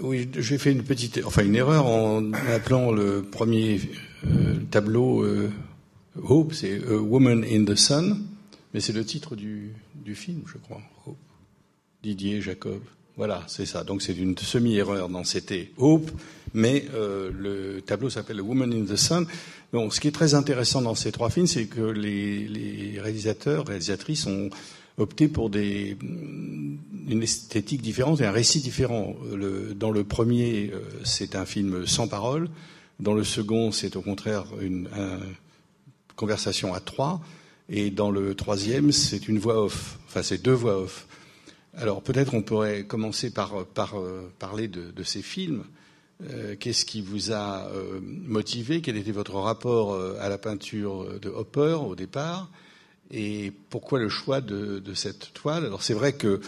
[0.00, 3.80] Oui, j'ai fait une petite, enfin une erreur en appelant le premier
[4.70, 5.26] tableau
[6.16, 8.24] Hope, c'est A Woman in the Sun,
[8.72, 10.80] mais c'est le titre du, du film, je crois.
[11.06, 11.18] Hope.
[12.02, 12.80] Didier Jacob.
[13.16, 13.84] Voilà, c'est ça.
[13.84, 16.10] Donc c'est une semi-erreur dans c'était Hope,
[16.54, 19.26] mais euh, le tableau s'appelle Woman in the Sun.
[19.72, 23.66] Donc ce qui est très intéressant dans ces trois films, c'est que les, les, réalisateurs,
[23.66, 24.50] réalisatrices ont
[24.98, 26.78] opté pour une
[27.22, 29.16] esthétique différente et un récit différent.
[29.74, 32.48] Dans le premier, euh, c'est un film sans parole.
[32.98, 34.88] Dans le second, c'est au contraire une
[36.16, 37.20] conversation à trois.
[37.70, 39.98] Et dans le troisième, c'est une voix off.
[40.06, 41.06] Enfin, c'est deux voix off.
[41.76, 45.64] Alors peut-être on pourrait commencer par, euh, parler de, ces films.
[46.28, 47.70] Euh, Qu'est-ce qui vous a
[48.02, 48.82] motivé?
[48.82, 52.50] Quel était votre rapport à la peinture de Hopper au départ?
[53.10, 55.64] Et pourquoi le choix de, de cette toile?
[55.64, 56.40] Alors c'est vrai que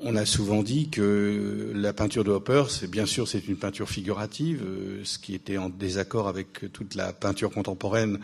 [0.00, 3.88] on a souvent dit que la peinture de Hopper, c'est bien sûr c'est une peinture
[3.88, 4.62] figurative,
[5.02, 8.20] ce qui était en désaccord avec toute la peinture contemporaine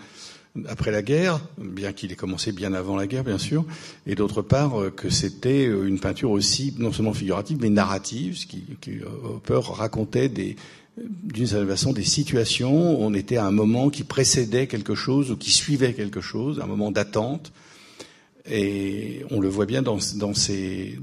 [0.68, 3.64] après la guerre, bien qu'il ait commencé bien avant la guerre, bien sûr,
[4.06, 8.36] et d'autre part euh, que c'était euh, une peinture aussi non seulement figurative mais narrative,
[8.36, 10.56] ce qui, qui euh, Hopper racontait des
[10.96, 13.00] d'une certaine façon des situations.
[13.00, 16.66] On était à un moment qui précédait quelque chose ou qui suivait quelque chose, un
[16.66, 17.52] moment d'attente.
[18.46, 20.98] Et on le voit bien dans, dans, ces,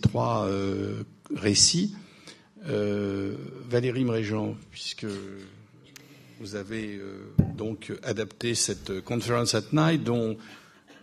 [0.00, 1.02] trois euh,
[1.34, 1.94] récits.
[2.68, 3.34] Euh,
[3.68, 5.06] Valérie Mréjean, puisque
[6.40, 7.26] vous avez euh,
[7.56, 10.36] donc adapté cette Conference at Night dont,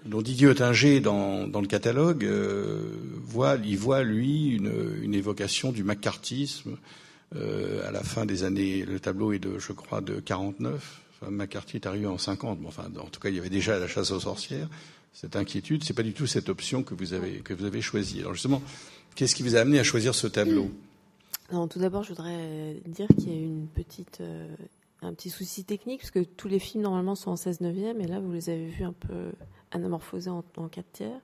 [0.05, 2.25] dont Didier Oettinger, dans, dans le catalogue,
[3.25, 6.77] voit, il voit, lui, une, une évocation du macartisme
[7.35, 8.85] à la fin des années.
[8.85, 11.01] Le tableau est de, je crois, de 49.
[11.21, 12.59] Enfin, McCarthy est arrivé en 50.
[12.59, 14.69] Bon, enfin, en tout cas, il y avait déjà la chasse aux sorcières.
[15.13, 18.21] Cette inquiétude, c'est pas du tout cette option que vous avez, que vous avez choisie.
[18.21, 18.61] Alors justement,
[19.15, 20.71] qu'est-ce qui vous a amené à choisir ce tableau?
[21.69, 24.47] Tout d'abord, je voudrais dire qu'il y a une petite euh,
[25.03, 28.07] un petit souci technique, parce que tous les films normalement sont en 16 neuvième, et
[28.07, 29.31] là vous les avez vus un peu
[29.71, 31.21] anamorphosés en, en 4 tiers.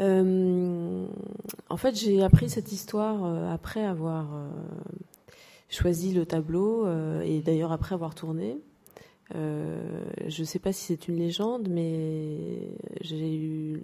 [0.00, 1.06] Euh,
[1.68, 4.48] en fait, j'ai appris cette histoire euh, après avoir euh,
[5.68, 8.58] choisi le tableau, euh, et d'ailleurs après avoir tourné.
[9.34, 13.82] Je ne sais pas si c'est une légende, mais j'ai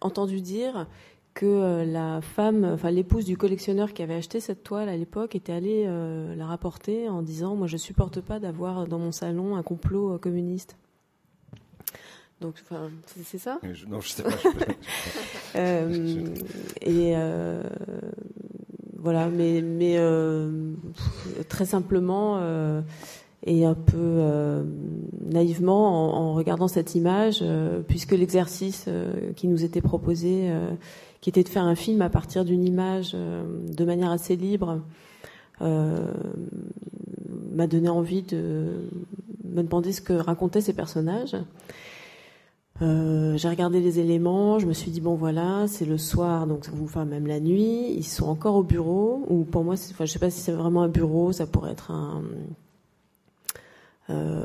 [0.00, 0.86] entendu dire
[1.34, 5.52] que la femme, enfin l'épouse du collectionneur qui avait acheté cette toile à l'époque était
[5.52, 5.86] allée
[6.36, 10.76] la rapporter en disant moi je supporte pas d'avoir dans mon salon un complot communiste.
[12.40, 12.90] Donc, enfin,
[13.24, 13.58] c'est ça?
[13.62, 14.30] Je, Non, je sais pas.
[14.30, 14.72] Je sais pas.
[15.56, 16.34] euh,
[16.82, 17.62] et euh,
[18.98, 19.98] voilà, mais, mais
[21.48, 22.38] très simplement
[23.46, 24.64] et un peu euh,
[25.24, 30.50] naïvement en, en, regardant cette image, euh, puisque l'exercice euh, qui nous était proposé,
[31.20, 34.80] qui était de faire un film à partir d'une image de manière assez libre,
[35.60, 35.96] m'a
[37.66, 38.88] donné envie de
[39.44, 41.36] me demander ce que racontaient ces personnages.
[42.82, 46.66] Euh, j'ai regardé les éléments, je me suis dit bon voilà, c'est le soir, donc
[46.82, 49.24] enfin même la nuit, ils sont encore au bureau.
[49.28, 51.90] Ou pour moi, enfin, je sais pas si c'est vraiment un bureau, ça pourrait être
[51.90, 52.22] un,
[54.10, 54.44] euh,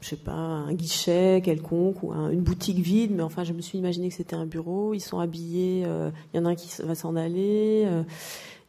[0.00, 3.78] sais pas, un guichet quelconque ou un, une boutique vide, mais enfin, je me suis
[3.78, 4.94] imaginé que c'était un bureau.
[4.94, 5.84] Ils sont habillés.
[5.86, 7.86] Euh, il y en a un qui va s'en aller.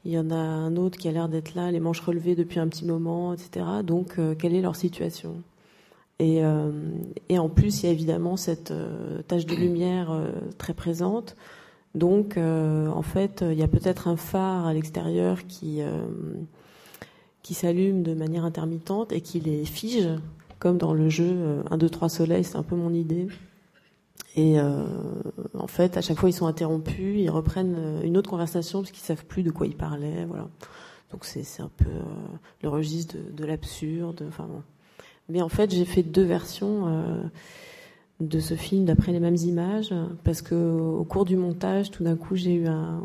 [0.05, 2.59] Il y en a un autre qui a l'air d'être là, les manches relevées depuis
[2.59, 3.65] un petit moment, etc.
[3.85, 5.41] Donc, quelle est leur situation?
[6.19, 6.71] Et, euh,
[7.29, 10.15] et, en plus, il y a évidemment cette euh, tache de lumière
[10.57, 11.35] très présente.
[11.95, 15.81] Donc, en fait, il y a peut-être un phare à l'extérieur qui
[17.43, 20.07] qui s'allument de manière intermittente et qui les fige,
[20.59, 23.27] comme dans le jeu 1, 2, 3 soleil, c'est un peu mon idée.
[24.35, 24.85] Et euh,
[25.53, 28.91] en fait, à chaque fois, ils sont interrompus, ils reprennent euh, une autre conversation parce
[28.91, 30.25] qu'ils savent plus de quoi ils parlaient.
[30.25, 30.47] Voilà.
[31.11, 32.01] Donc c'est un peu euh,
[32.63, 34.25] le registre de, de l'absurde.
[34.27, 34.63] Enfin bon.
[35.29, 37.23] Mais en fait, j'ai fait deux versions euh,
[38.19, 42.15] de ce film d'après les mêmes images parce que au cours du montage, tout d'un
[42.15, 43.01] coup, j'ai eu un,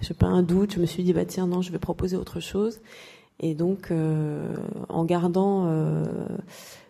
[0.00, 0.74] je sais pas, un doute.
[0.74, 2.80] Je me suis dit bah tiens non, je vais proposer autre chose.
[3.40, 4.54] Et donc, euh,
[4.88, 6.04] en gardant euh,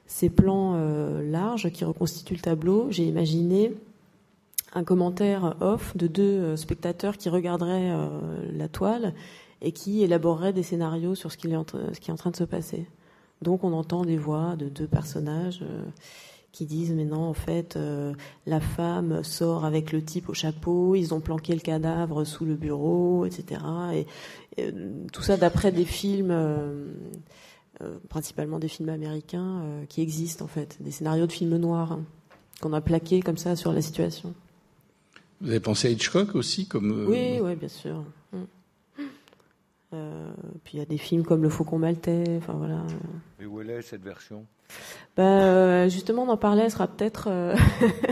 [0.07, 0.79] ces plans
[1.21, 3.75] larges qui reconstituent le tableau, j'ai imaginé
[4.75, 7.93] un commentaire off de deux spectateurs qui regarderaient
[8.53, 9.15] la toile
[9.61, 12.87] et qui élaboreraient des scénarios sur ce qui est en train de se passer.
[13.43, 15.63] Donc, on entend des voix de deux personnages
[16.53, 18.15] qui disent mais non en fait euh,
[18.47, 22.55] la femme sort avec le type au chapeau, ils ont planqué le cadavre sous le
[22.55, 23.61] bureau, etc.
[23.95, 24.07] Et,
[24.61, 24.75] et
[25.13, 26.87] tout ça d'après des films, euh,
[27.83, 32.05] euh, principalement des films américains qui existent en fait, des scénarios de films noirs hein,
[32.61, 34.35] qu'on a plaqués comme ça sur la situation.
[35.41, 38.03] Vous avez pensé à Hitchcock aussi comme Oui, oui, bien sûr.
[39.91, 42.83] Puis il y a des films comme Le Faucon Maltais, enfin voilà.
[43.41, 44.47] Et où elle est cette version?
[45.17, 47.57] Bah, Justement, on en parlait, elle sera peut-être euh,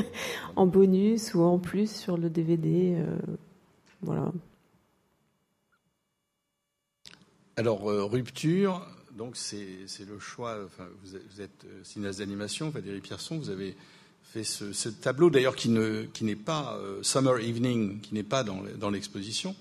[0.57, 2.97] en bonus ou en plus sur le DVD.
[2.97, 3.17] Euh,
[4.03, 4.33] voilà.
[7.57, 8.87] Alors, Rupture,
[9.17, 13.75] donc c'est le choix, enfin, vous, êtes cinéaste d'animation, Valérie Pierson, vous avez
[14.23, 19.57] fait ce, tableau d'ailleurs qui n'est qui pas Summer Evening, qui n'est pas dans l'exposition.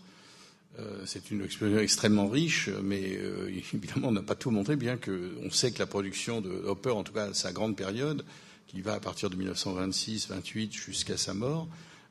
[0.79, 4.97] Euh, c'est une expérience extrêmement riche, mais euh, évidemment, on n'a pas tout montré, bien
[4.97, 8.25] qu'on sait que la production de Hopper, en tout cas sa grande période,
[8.67, 11.67] qui va à partir de 1926-28 jusqu'à sa mort,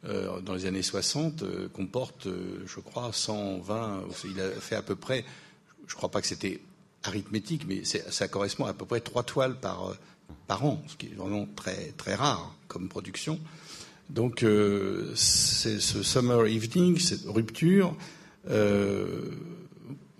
[0.06, 2.28] euh, dans les années 60, comporte,
[2.66, 4.04] je crois, 120.
[4.24, 5.24] Il a fait à peu près,
[5.86, 6.60] je ne crois pas que c'était
[7.02, 9.94] arithmétique, mais ça correspond à, peu près trois toiles par,
[10.64, 13.38] an, ce qui est vraiment très, très rare comme production.
[14.08, 14.44] Donc,
[15.14, 17.94] c'est ce Summer Evening, cette rupture,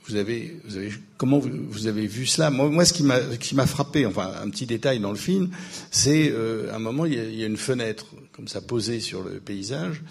[0.07, 2.51] vous avez, vous avez, comment vous, avez vu cela?
[2.51, 5.51] Moi, moi, ce qui m'a, qui m'a frappé, enfin un petit détail dans le film,
[5.91, 9.01] c'est euh, un moment il y, a, il y, a, une fenêtre comme ça posée
[9.01, 10.03] sur le paysage,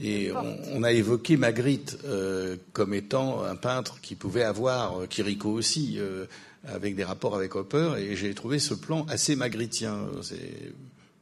[0.00, 5.50] et on, on a évoqué Magritte euh, comme étant un peintre qui pouvait avoir Kiriko
[5.50, 6.24] aussi, euh,
[6.66, 10.72] avec des rapports avec Hopper, et j'ai trouvé ce plan assez magrittien, c'est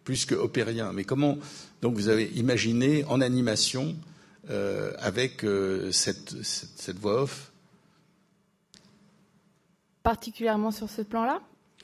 [0.04, 0.92] plus que opérien.
[0.92, 1.38] Mais comment
[1.82, 3.96] donc vous avez imaginé en animation
[4.50, 7.52] euh, avec euh, cette, cette, voix off
[10.02, 11.40] Particulièrement sur ce plan-là?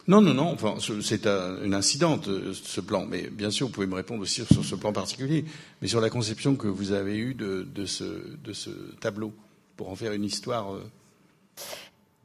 [0.09, 0.53] Non, non, non.
[0.53, 3.07] Enfin, c'est un, une incidente, euh, ce plan.
[3.07, 5.45] Mais bien sûr, vous pouvez me répondre aussi sur ce plan particulier.
[5.81, 8.71] Mais sur la conception que vous avez eue de, de, ce, de ce,
[9.01, 9.33] tableau,
[9.77, 10.75] pour en faire une histoire.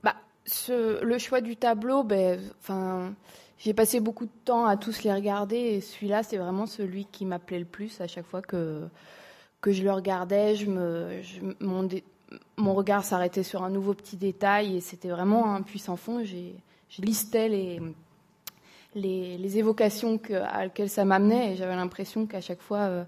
[0.04, 0.16] Bah,
[0.46, 3.14] ce, le choix du tableau, ben, enfin,
[3.60, 5.58] j'ai passé beaucoup de temps à tous les regarder.
[5.58, 8.88] Et celui-là, c'est vraiment celui qui m'appelait le plus à chaque fois que
[9.62, 11.22] que je le regardais, je me,
[12.58, 16.24] mon, regard s'arrêtait sur un nouveau petit détail et c'était vraiment un puissant fond.
[16.24, 17.80] Je listais les,
[18.96, 20.20] les, évocations
[20.52, 23.04] à lesquelles ça m'amenait et j'avais l'impression qu'à chaque fois, euh,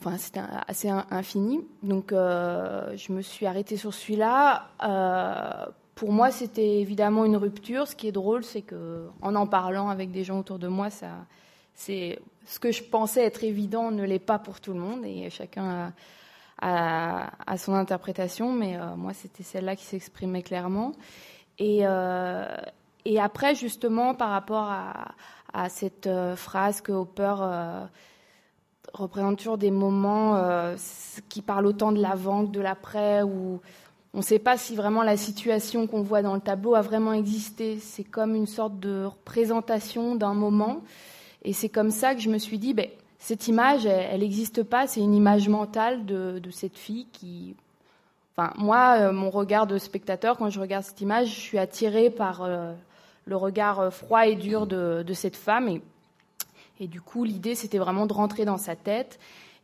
[0.00, 1.60] enfin, c'était assez infini.
[1.82, 4.68] Donc, euh, je me suis arrêtée sur celui-là.
[4.82, 7.86] Euh, pour moi, c'était évidemment une rupture.
[7.86, 10.88] Ce qui est drôle, c'est que en en parlant avec des gens autour de moi,
[10.88, 11.10] ça,
[11.74, 15.30] c'est ce que je pensais être évident ne l'est pas pour tout le monde et
[15.30, 15.92] chacun
[16.60, 20.92] a, son interprétation, mais euh, moi c'était celle-là qui s'exprimait clairement.
[21.58, 22.46] Et, euh,
[23.20, 27.34] après justement par rapport à, cette euh, phrase que Hopper
[28.94, 30.40] représente toujours des moments
[31.28, 33.60] qui parlent autant de l'avant que de l'après, où
[34.14, 37.14] on ne sait pas si vraiment la situation qu'on voit dans le tableau a vraiment
[37.14, 37.78] existé.
[37.78, 40.82] C'est comme une sorte de représentation d'un moment.
[41.44, 44.86] Et c'est comme ça que je me suis dit, ben, cette image, elle n'existe pas,
[44.86, 47.54] c'est une image mentale de, cette fille qui...
[48.34, 52.08] Enfin, moi, euh, mon regard de spectateur, quand je regarde cette image, je suis attirée
[52.08, 52.72] par euh,
[53.26, 55.68] le regard euh, froid et dur de, cette femme.
[56.80, 59.18] Et, du coup, l'idée, c'était vraiment de rentrer dans sa tête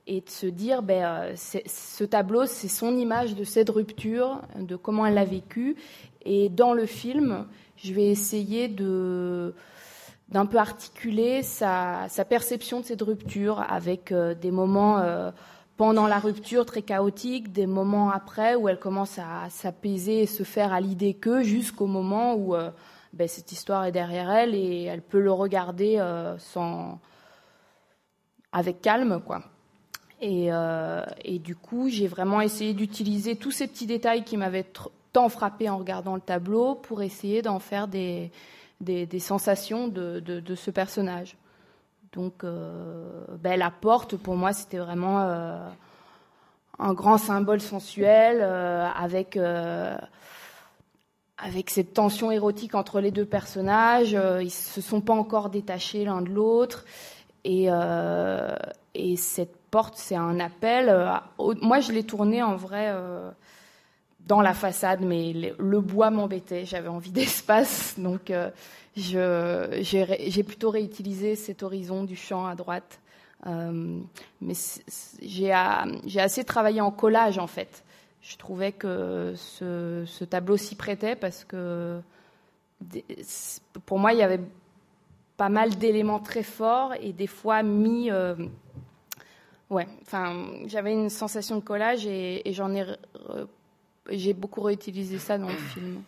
[0.07, 5.07] et de se dire, ben, ce tableau, c'est son image de cette rupture, de comment
[5.07, 5.77] elle l'a vécue.
[6.25, 7.47] Et dans le film,
[7.77, 9.55] je vais essayer de
[10.29, 15.31] d'un peu articuler sa, perception de cette rupture avec euh, des moments euh,
[15.77, 20.43] pendant la rupture très chaotiques, des moments après où elle commence à s'apaiser et se
[20.43, 22.71] faire à l'idée que jusqu'au moment où euh,
[23.15, 25.99] ben, cette histoire est derrière elle et elle peut le regarder
[26.39, 27.01] sans
[28.53, 29.43] avec calme quoi.
[30.21, 30.51] Et,
[31.25, 34.67] et du coup, j'ai vraiment essayé d'utiliser tous ces petits détails qui m'avaient
[35.13, 38.31] tant frappé en regardant le tableau pour essayer d'en faire des,
[38.81, 41.37] des, sensations de, de, ce personnage.
[42.13, 45.59] Donc, euh, ben, la porte, pour moi, c'était vraiment euh,
[46.79, 49.39] un grand symbole sensuel euh, avec,
[51.39, 54.17] avec cette tension érotique entre les deux personnages.
[54.41, 56.85] ils se sont pas encore détachés l'un de l'autre.
[57.45, 57.69] Et,
[58.95, 60.95] et cette porte, c'est un appel.
[61.39, 62.93] moi, je l'ai tournée en vrai
[64.29, 66.65] dans la façade, mais le, bois m'embêtait.
[66.65, 68.51] J'avais envie d'espace, donc euh,
[68.97, 73.01] j'ai plutôt réutilisé cet horizon du champ à droite.
[73.47, 74.01] Euh,
[74.41, 74.55] mais
[75.23, 77.85] j'ai assez travaillé en collage en fait.
[78.21, 82.01] Je trouvais que ce, tableau s'y prêtait parce que
[83.87, 84.41] pour moi il y avait
[85.37, 88.11] pas mal d'éléments très forts et des fois mis.
[88.11, 88.35] Euh,
[89.71, 92.85] ouais, enfin, j'avais une sensation de collage et j'en ai
[94.11, 96.03] j'ai beaucoup réutilisé ça dans le film.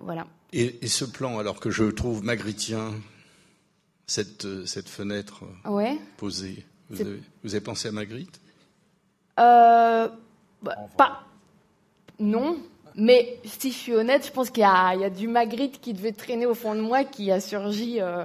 [0.00, 0.26] Voilà.
[0.52, 2.94] Et, ce plan, alors que je trouve magritien,
[4.06, 5.44] cette, cette fenêtre
[6.16, 8.40] posée, vous avez, vous pensé à Magritte?
[9.38, 10.08] Euh,
[10.62, 11.24] bah, Pas.
[12.18, 12.58] Non.
[12.94, 16.46] Mais si je suis honnête, je pense qu'il y, a du Magritte qui devait traîner
[16.46, 18.24] au fond de moi qui a surgi euh,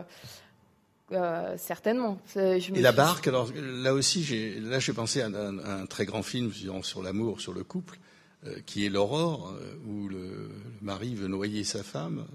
[1.14, 2.18] euh, certainement.
[2.36, 6.52] et la barque, alors là aussi, j'ai, là j'ai pensé à un, très grand film
[6.82, 8.00] sur l'amour, sur le couple,
[8.46, 9.54] euh, qui est l'Aurore,
[9.88, 10.50] où le,
[10.82, 12.26] mari veut noyer sa femme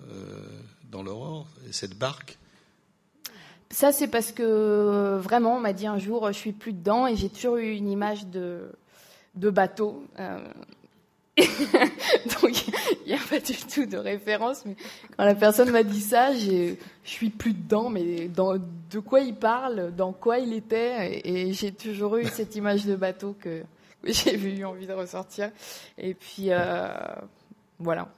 [0.90, 2.38] dans l'Aurore, et cette barque.
[3.70, 7.16] Ça, c'est parce que vraiment, on m'a dit un jour, je suis plus dedans, et
[7.16, 8.70] j'ai toujours eu une image de,
[9.34, 10.04] de bateau.
[12.42, 12.68] Donc,
[13.06, 14.64] il n'y a pas du tout de référence.
[14.64, 14.76] Mais
[15.16, 17.90] quand la personne m'a dit ça, je suis plus dedans.
[17.90, 22.84] Mais de quoi il parle, dans quoi il était, et, j'ai toujours eu cette image
[22.84, 23.62] de bateau que,
[24.04, 25.50] j'ai eu envie de ressortir.
[25.96, 26.88] Et puis, euh,
[27.78, 28.08] voilà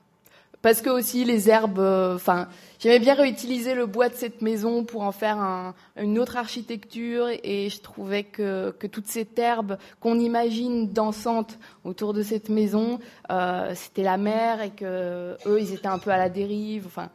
[0.63, 2.49] parce que aussi les herbes, euh, enfin,
[2.79, 7.29] j'aimais bien réutiliser le bois de cette maison pour en faire un, une autre architecture
[7.43, 13.01] et je trouvais que, que toutes ces herbes qu'on imagine dansantes autour de cette maison,
[13.31, 16.85] euh, c'était la mer et que eux, ils étaient un peu à la dérive.
[16.87, 17.09] Enfin,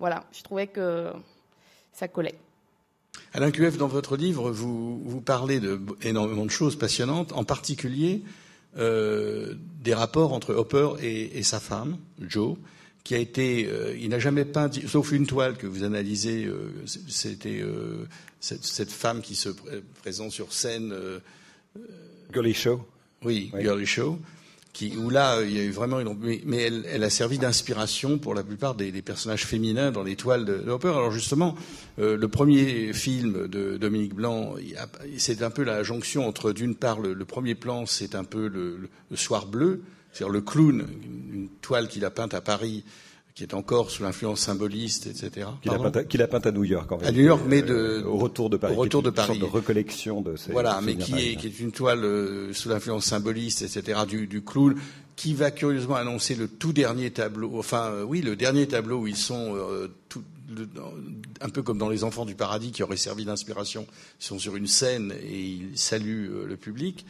[0.00, 1.10] voilà, je trouvais que
[1.92, 2.38] ça collait.
[3.32, 8.22] Alain QF, dans votre livre, vous, parlez de énormément de choses passionnantes, en particulier
[8.76, 12.56] euh, des rapports entre Hopper et sa femme, Joe
[13.04, 16.70] qui a été, euh, il n'a jamais peint, sauf une toile que vous analysez, euh,
[17.06, 18.06] c'était euh,
[18.38, 19.48] cette, femme qui se
[20.02, 20.94] présente sur scène.
[22.32, 22.86] Girly Show.
[23.24, 24.18] Oui, Girly Show.
[24.74, 26.14] Qui, où là, il y a eu vraiment une,
[26.44, 30.70] mais, elle, a servi d'inspiration pour la plupart des, personnages féminins dans les toiles de,
[30.70, 30.88] Hopper.
[30.88, 31.54] Alors justement,
[31.96, 34.54] le premier film de Dominique Blanc,
[35.16, 39.16] c'est un peu la jonction entre, d'une part, le, premier plan, c'est un peu le
[39.16, 40.86] soir bleu, c'est-à-dire le clown,
[41.32, 42.84] une toile qu'il a peinte à Paris,
[43.38, 45.46] qui est encore sous l'influence symboliste, etc.
[45.62, 45.70] Qu'il
[46.22, 47.06] a, peinte à, New York, en fait.
[47.06, 48.74] À New York, mais de, au retour de Paris.
[48.74, 49.34] Au retour de Paris.
[49.34, 50.50] Une sorte de recollection de ces.
[50.50, 54.00] Voilà, mais qui est, qui est, une toile euh, sous l'influence symboliste, etc.
[54.08, 54.74] Du, du, clown,
[55.14, 57.60] qui va curieusement annoncer le tout dernier tableau.
[57.60, 60.24] Enfin, euh, oui, le dernier tableau où ils sont euh, tout,
[61.40, 63.86] un peu comme dans Les Enfants du Paradis, qui auraient servi d'inspiration.
[64.20, 67.06] Ils sont sur une scène et ils saluent le public.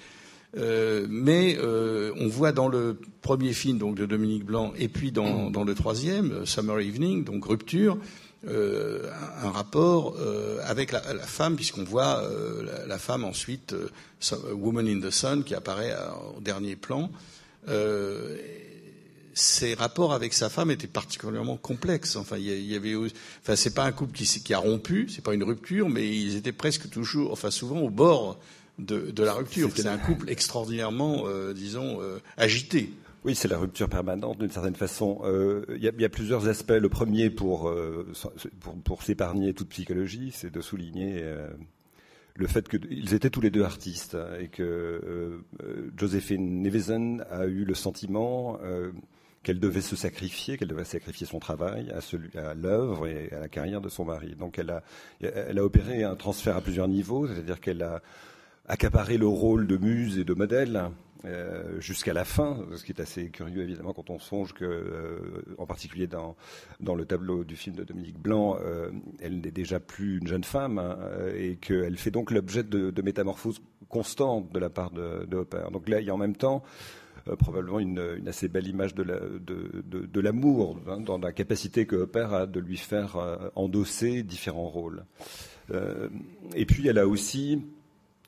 [0.56, 5.12] Euh, mais euh, on voit dans le premier film donc de Dominique Blanc et puis
[5.12, 7.98] dans, dans le troisième, euh, Summer Evening, donc Rupture,
[8.46, 9.10] euh,
[9.42, 12.22] un, rapport euh, avec la, la femme, puisqu'on voit
[12.64, 13.74] la, la, femme ensuite,
[14.52, 15.94] Woman in the Sun, qui apparaît
[16.36, 17.10] au dernier plan.
[19.34, 22.16] ses rapports avec sa femme étaient particulièrement complexes.
[22.16, 22.94] Enfin, il y, avait,
[23.42, 26.36] enfin, c'est pas un couple qui, qui a rompu, c'est pas une rupture, mais ils
[26.36, 28.38] étaient presque toujours, enfin, souvent au bord
[28.78, 29.70] de, la rupture.
[29.74, 32.92] C'est un couple extraordinairement, euh, disons, euh, agité.
[33.24, 35.20] Oui, c'est la rupture permanente d'une certaine façon.
[35.24, 36.70] Euh, il y, a plusieurs aspects.
[36.70, 37.74] Le premier, pour,
[38.84, 41.24] pour, s'épargner toute psychologie, c'est de souligner
[42.36, 45.40] le fait qu'ils étaient tous les deux artistes hein, et que
[45.96, 48.56] Josephine Neveson a eu le sentiment
[49.42, 51.98] qu'elle devait se sacrifier, qu'elle devait sacrifier son travail à,
[52.38, 54.36] à l'œuvre et à la carrière de son mari.
[54.36, 54.82] Donc elle a,
[55.20, 58.00] elle a opéré un transfert à plusieurs niveaux, c'est-à-dire qu'elle a
[58.68, 60.90] accaparer le rôle de muse et de modèle
[61.24, 65.42] euh, jusqu'à la fin, ce qui est assez curieux évidemment quand on songe que, euh,
[65.58, 66.36] en particulier dans,
[66.78, 70.44] dans le tableau du film de Dominique Blanc, euh, elle n'est déjà plus une jeune
[70.44, 70.96] femme hein,
[71.36, 75.44] et qu'elle fait donc l'objet de, de, métamorphoses constantes de la part de, de.
[75.72, 76.62] Donc là, il y a en même temps
[77.40, 82.28] probablement une, assez belle image de, la, de, l'amour, hein, dans la capacité que Hopper
[82.32, 85.04] a de lui faire endosser différents rôles.
[86.54, 87.60] et puis elle a aussi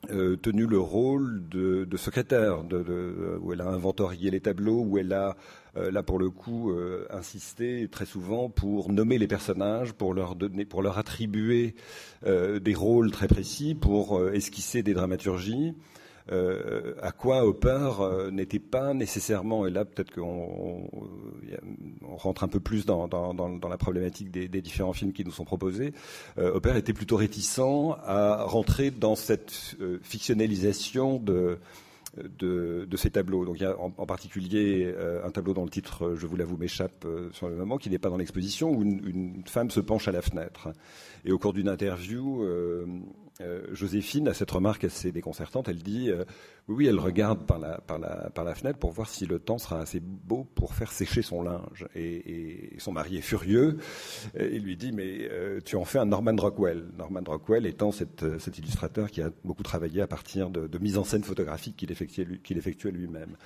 [0.08, 5.12] euh, tenu le rôle de, secrétaire, de, où elle a inventorié les tableaux, où elle
[5.12, 5.36] a,
[5.76, 10.36] euh, là pour le coup, euh, insisté très souvent pour nommer les personnages, pour leur
[10.36, 11.74] donner, pour leur attribuer
[12.24, 15.74] des rôles très précis, pour esquisser des dramaturgies.
[16.30, 20.88] Euh, à quoi Hopper euh, n'était pas nécessairement, et là peut-être qu'on
[22.02, 23.08] on, rentre un peu plus dans,
[23.68, 25.92] la problématique des, différents films qui nous sont proposés,
[26.38, 27.58] euh, Hopper était plutôt réticent
[28.04, 31.58] à rentrer dans cette fictionnalisation de,
[32.38, 33.44] de, ces tableaux.
[33.44, 34.94] Donc il y a en, particulier
[35.24, 38.10] un tableau dont le titre, je vous l'avoue, m'échappe sur le moment, qui n'est pas
[38.10, 40.68] dans l'exposition, où une, femme se penche à la fenêtre.
[41.24, 42.44] Et au cours d'une interview,
[43.40, 45.68] euh, Joséphine a cette remarque assez déconcertante.
[45.68, 46.24] Elle dit euh,
[46.68, 50.74] oui, elle regarde par la, fenêtre pour voir si le temps sera assez beau pour
[50.74, 51.86] faire sécher son linge.
[51.94, 53.78] Et, son mari est furieux.
[54.38, 56.84] Il lui dit mais euh, tu en fais un Norman Rockwell.
[56.96, 61.04] Norman Rockwell étant cet illustrateur qui a beaucoup travaillé à partir de, de mise en
[61.04, 63.36] scène photographique qu'il effectuait, qu'il effectuait lui-même.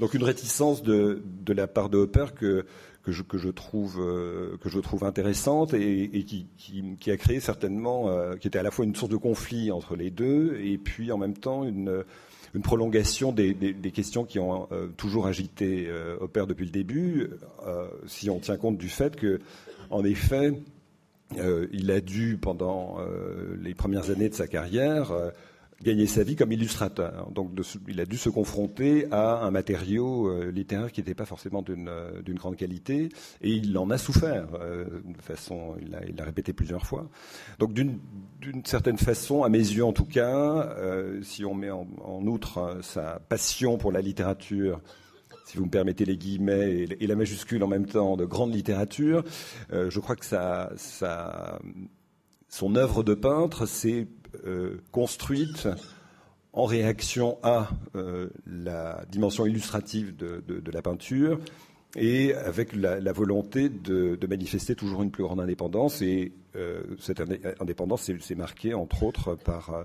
[0.00, 2.66] Donc une réticence de, de la part de Hopper que
[3.04, 8.48] que je, trouve euh, que je trouve intéressante et, qui, a créé certainement euh, qui
[8.48, 11.36] était à la fois une source de conflit entre les deux et puis en même
[11.36, 12.02] temps une
[12.62, 17.30] prolongation des, questions qui ont toujours agité Hopper depuis le début,
[18.06, 19.40] si on tient compte du fait que,
[19.90, 20.52] en effet,
[21.36, 22.98] il a dû, pendant
[23.60, 25.12] les premières années de sa carrière,
[25.82, 27.30] gagner sa vie comme illustrateur.
[27.30, 27.50] Donc
[27.88, 32.22] il a dû se confronter à un matériau euh, littéraire qui n'était pas forcément euh,
[32.22, 33.08] d'une grande qualité,
[33.42, 34.46] et il en a souffert.
[34.60, 37.08] Euh, de façon, il l'a répété plusieurs fois.
[37.58, 37.98] Donc d'une
[38.64, 40.74] certaine façon, à mes yeux en tout cas,
[41.22, 41.86] si on met en,
[42.26, 44.80] outre sa passion pour la littérature,
[45.46, 49.24] si vous me permettez les guillemets et, la majuscule en même temps, de grande littérature,
[49.70, 50.24] je crois que
[52.48, 54.06] son œuvre de peintre, c'est
[54.92, 55.68] construite
[56.54, 61.40] en réaction à euh, la dimension illustrative de, la peinture
[61.96, 66.00] et avec la, volonté de, manifester toujours une plus grande indépendance.
[66.00, 67.22] Et euh, cette
[67.60, 69.84] indépendance s'est marquée, entre autres, par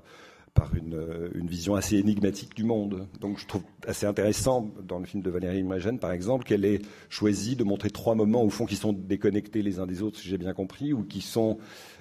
[0.53, 3.07] par une, une, vision assez énigmatique du monde.
[3.19, 6.81] Donc je trouve assez intéressant dans le film de Valérie Imagène, par exemple, qu'elle ait
[7.09, 10.27] choisi de montrer trois moments au fond qui sont déconnectés les uns des autres, si
[10.27, 11.57] j'ai bien compris, ou qui sont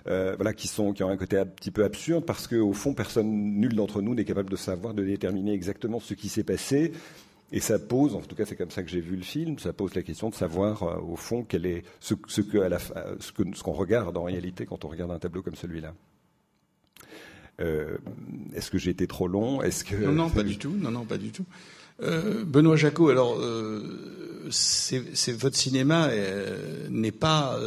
[0.07, 2.95] euh, voilà, qui sont qui ont un côté un petit peu absurde parce qu'au fond,
[2.95, 6.93] personne, nul d'entre nous n'est capable de savoir, de déterminer exactement ce qui s'est passé.
[7.51, 9.73] Et ça pose, en tout cas c'est comme ça que j'ai vu le film, ça
[9.73, 14.25] pose la question de savoir euh, au fond quel est ce, ce qu'on regarde en
[14.25, 15.95] réalité quand on regarde un tableau comme celui-là.
[17.61, 17.99] Euh,
[18.55, 19.63] est-ce que j'ai été trop long?
[19.63, 20.75] Est-ce que non, non, pas du tout.
[20.79, 21.45] Non, non, pas du tout.
[22.01, 26.11] Euh, Benoît Jacot, alors euh, c'est votre cinéma
[26.91, 27.59] n'est pas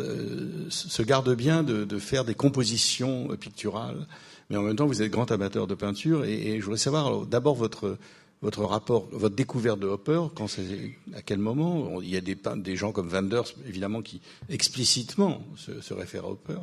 [0.69, 4.07] se garde bien de, faire des compositions picturales,
[4.50, 7.55] mais en même temps vous êtes grand amateur de peinture et, je voudrais savoir d'abord
[7.55, 7.98] votre
[8.41, 10.48] votre rapport, votre découverte de Hopper, quand
[11.13, 12.01] à quel moment?
[12.01, 14.19] Il y a des, des gens comme Wenders, évidemment, qui
[14.50, 16.57] explicitement se, se réfèrent à Hopper.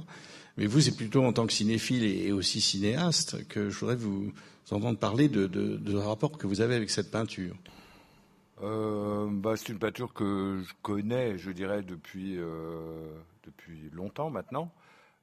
[0.58, 4.32] Mais vous, c'est plutôt en tant que cinéphile et aussi cinéaste que je voudrais vous
[4.72, 7.54] entendre parler de, de, rapport que vous avez avec cette peinture.
[8.64, 13.06] Euh, bah, c'est une peinture que je connais, je dirais, depuis, euh,
[13.44, 14.72] depuis longtemps maintenant,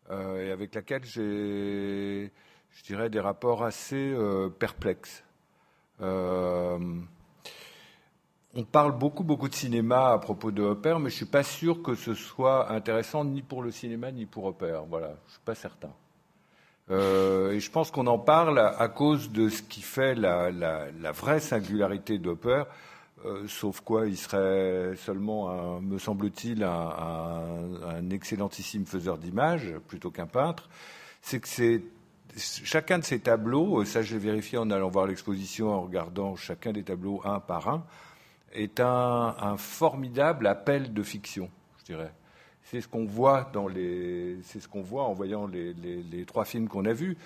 [0.10, 2.32] euh, et avec laquelle j'ai,
[2.72, 4.16] je dirais, des rapports assez
[4.58, 5.22] perplexes.
[8.58, 11.84] On parle beaucoup, beaucoup de cinéma à propos de Hopper, mais je suis pas sûr
[11.84, 14.80] que ce soit intéressant ni pour le cinéma ni pour Hopper.
[14.90, 15.92] Voilà, je suis pas certain.
[16.90, 20.52] Euh, et je pense qu'on en parle à cause de ce qui fait la,
[21.12, 22.64] vraie singularité d'Hopper,
[23.26, 30.70] euh, sauf quoi il serait seulement, me semble-t-il, un, excellentissime faiseur d'images plutôt qu'un peintre.
[31.22, 31.84] C'est que c'est
[32.38, 36.72] chacun de ces tableaux, ça je l'ai vérifié en allant voir l'exposition, en regardant chacun
[36.72, 37.84] des tableaux un par un,
[38.56, 42.12] est un, formidable appel de fiction, je dirais.
[42.64, 47.18] C'est ce qu'on voit ce qu'on voit en voyant les, trois films qu'on a vus.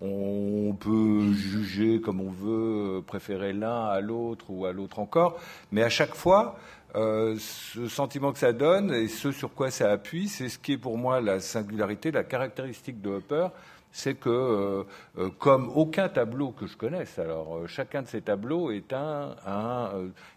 [0.00, 5.38] On peut juger comme on veut, préférer l'un à l'autre ou à l'autre encore,
[5.70, 6.58] mais à chaque fois,
[6.94, 10.72] euh, ce sentiment que ça donne et ce sur quoi ça appuie, c'est ce qui
[10.72, 13.48] est pour moi la singularité, la caractéristique de Hopper,
[13.92, 14.84] c'est que, euh,
[15.18, 19.36] euh, comme aucun tableau que je connaisse, alors euh, chacun de ces tableaux est un,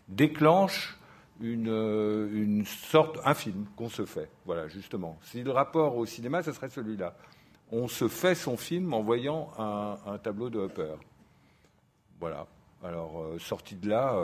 [0.10, 0.98] déclenche
[1.42, 1.68] une,
[2.34, 4.30] une, sorte, un film qu'on se fait.
[4.46, 5.18] Voilà, justement.
[5.24, 7.16] Si le rapport au cinéma, ce serait celui-là.
[7.72, 10.96] On se fait son film en voyant un, tableau de Hopper.
[12.20, 12.48] Voilà.
[12.84, 14.16] Alors, sorti de là,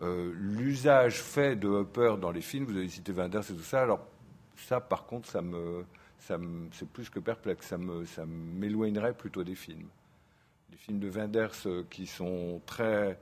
[0.00, 4.00] l'usage fait de Hopper dans les films, vous avez cité Wenders et tout ça, alors
[4.56, 5.84] ça, par contre, ça me
[6.26, 7.66] c'est plus que perplexe.
[7.66, 9.88] Ça, m'éloignerait plutôt des films.
[10.70, 13.18] Les films de Wenders euh, qui sont très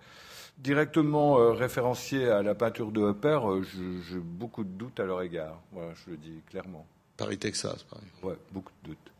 [0.58, 5.22] directement euh, référenciés à la peinture de Hopper, euh, j'ai beaucoup de doutes à leur
[5.22, 5.60] égard.
[5.72, 6.86] Voilà, je le dis clairement.
[7.16, 8.26] Paris, Texas, par exemple.
[8.26, 9.12] Ouais, beaucoup de doutes.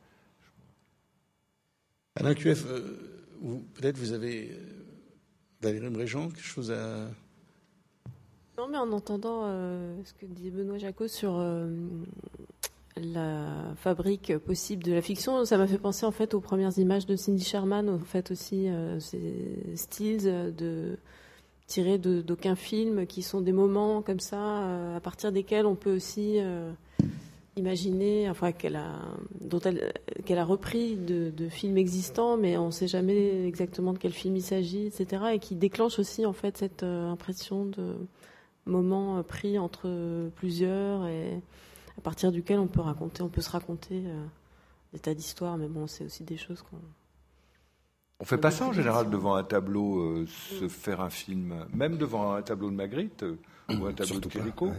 [2.16, 2.64] Alain QF,
[3.74, 4.56] peut-être vous avez,
[5.60, 7.08] Valérie Mréjean, quelque chose à.
[8.58, 9.46] Non, mais en entendant
[10.04, 11.38] ce que dit Benoît Jacot sur
[12.96, 17.06] la fabrique possible de la fiction, ça m'a fait penser en fait aux premières images
[17.06, 20.98] de Cindy Sherman, en fait aussi euh, ces styles de
[21.66, 25.94] tirés d'aucun film, qui sont des moments comme ça, euh, à partir desquels on peut
[25.94, 26.70] aussi euh,
[27.56, 28.92] imaginer, enfin qu'elle a,
[29.40, 29.92] dont elle,
[30.26, 34.36] qu'elle a repris de, films existants, mais on ne sait jamais exactement de quel film
[34.36, 37.96] il s'agit, etc., et qui déclenche aussi en fait cette impression de
[38.66, 41.08] moments pris entre plusieurs
[41.98, 44.24] à partir duquel on peut raconter, on peut se raconter euh,
[44.92, 46.78] des tas d'histoires, mais bon, c'est aussi des choses qu'on.
[48.20, 51.96] On fait pas ça en général devant un tableau, euh, se faire un film, même
[51.96, 53.36] devant un tableau de Magritte euh,
[53.68, 54.70] ou un tableau de Quirico.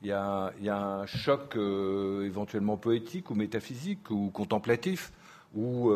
[0.00, 5.12] Il y, a, il y, a, un choc éventuellement poétique ou métaphysique ou contemplatif
[5.56, 5.92] ou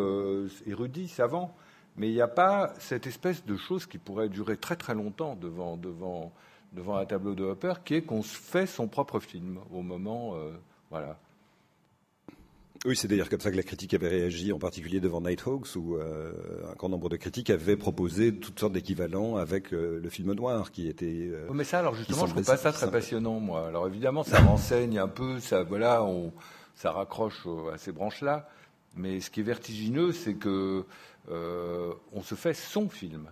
[0.67, 1.55] érudit, savant.
[1.97, 5.37] mais il n'y a pas cette espèce de chose qui pourrait durer très très longtemps
[5.37, 6.33] devant, devant,
[6.73, 10.35] devant un tableau de Hopper, qui est qu'on fait son propre film au moment.
[10.37, 10.53] Euh,
[10.91, 11.19] voilà.
[12.85, 15.97] Oui, c'est d'ailleurs comme ça que la critique avait réagi, en particulier devant Nighthawks, où
[15.97, 16.33] euh,
[16.69, 20.73] un grand nombre de critiques avaient proposé toutes sortes d'équivalents avec euh, le film noir,
[20.73, 21.31] qui était.
[21.53, 23.69] mais ça, alors justement, je trouve pas ça très passionnant, moi.
[23.69, 26.33] Alors évidemment, ça renseigne un peu, ça, voilà, on,
[26.75, 28.49] ça raccroche à ces branches-là.
[28.97, 30.85] Mais ce qui est vertigineux, c'est que
[31.29, 33.29] on se fait son film.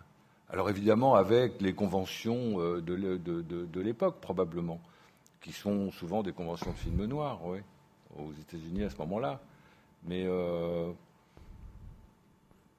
[0.52, 4.80] Alors évidemment avec les conventions euh, de, l'époque probablement,
[5.40, 7.60] qui sont souvent des conventions de films noirs, oui,
[8.18, 9.40] aux États-Unis à ce moment-là.
[10.04, 10.90] Mais euh,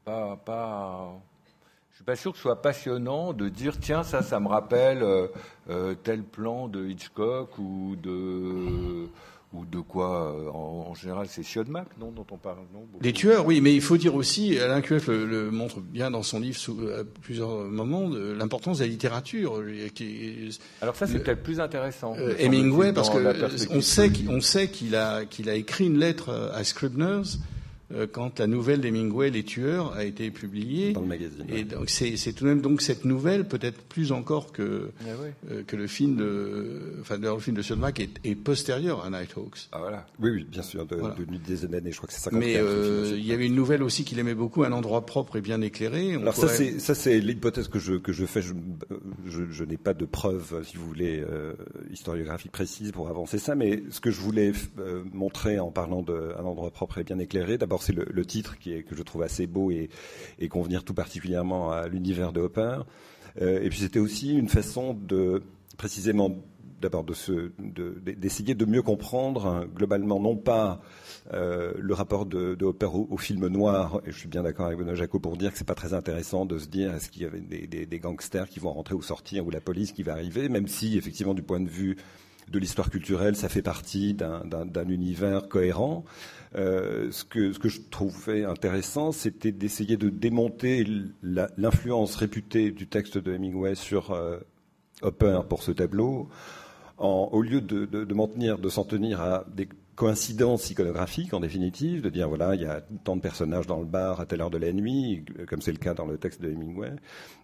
[0.03, 1.13] pas, pas,
[1.91, 5.05] je suis pas sûr que ce soit passionnant de dire tiens ça, ça me rappelle
[6.03, 9.07] tel plan de Hitchcock ou de
[9.53, 13.45] ou de quoi euh, en, général c'est Siodmak non dont on parle non des tueurs
[13.45, 16.57] oui mais il faut dire aussi Alain Cueff le, montre bien dans son livre
[16.97, 19.61] à plusieurs moments l'importance de la littérature
[20.81, 24.95] alors ça c'est peut-être plus intéressant euh, Hemingway parce que on sait qu'on sait qu'il
[24.95, 27.60] a qu'il a écrit une lettre à Scribner's euh,
[28.11, 30.93] quand la nouvelle d'Hemingway, Les Tueurs, a été publiée.
[30.93, 31.45] Dans le magazine.
[31.49, 35.09] Et donc c'est, tout de même donc cette nouvelle, peut-être plus encore que ah
[35.49, 39.69] euh, que le film de, enfin le film de Sudmack est, est, postérieur à Nighthawks.
[39.71, 40.05] Ah voilà.
[40.19, 41.91] Oui, oui, bien sûr, de, de, des années.
[41.91, 44.35] Je crois que c'est 50 Mais euh, il y avait une nouvelle aussi qu'il aimait
[44.35, 46.15] beaucoup, un endroit propre et bien éclairé.
[46.15, 48.41] Alors ça c'est ça c'est l'hypothèse que je que je fais.
[48.41, 48.53] Je,
[49.25, 51.53] je, je n'ai pas de preuves, si vous voulez, euh,
[51.91, 53.55] historiographiques précises pour avancer ça.
[53.55, 54.51] Mais ce que je voulais
[55.13, 58.83] montrer en parlant d'un endroit propre et bien éclairé, d'abord c'est le, titre qui est,
[58.83, 59.89] que je trouve assez beau et,
[60.49, 62.79] convenir tout particulièrement à l'univers de Hopper.
[63.41, 65.43] Euh, et puis c'était aussi une façon de
[65.77, 66.35] précisément
[66.81, 70.81] d'abord d'essayer de, mieux comprendre hein, globalement non pas
[71.31, 74.95] euh, le rapport de, Hopper au, film noir, et je suis bien d'accord avec Benoît
[74.95, 77.39] Jacot pour dire que c'est pas très intéressant de se dire est-ce qu'il y avait
[77.39, 80.67] des, des, gangsters qui vont rentrer ou sortir ou la police qui va arriver, même
[80.67, 81.97] si effectivement du point de vue
[82.51, 86.03] de l'histoire culturelle, ça fait partie d'un univers cohérent.
[86.55, 90.85] Euh, ce, que, je trouvais intéressant, c'était d'essayer de démonter
[91.23, 94.39] l'influence réputée du texte de Hemingway sur euh,
[95.01, 96.29] Hopper pour ce tableau,
[96.97, 102.09] au lieu de, de, de, de s'en tenir à des coïncidence iconographique en définitive, de
[102.09, 104.57] dire voilà, il y a tant de personnages dans le bar à telle heure de
[104.57, 106.91] la nuit, comme c'est le cas dans le texte de Hemingway,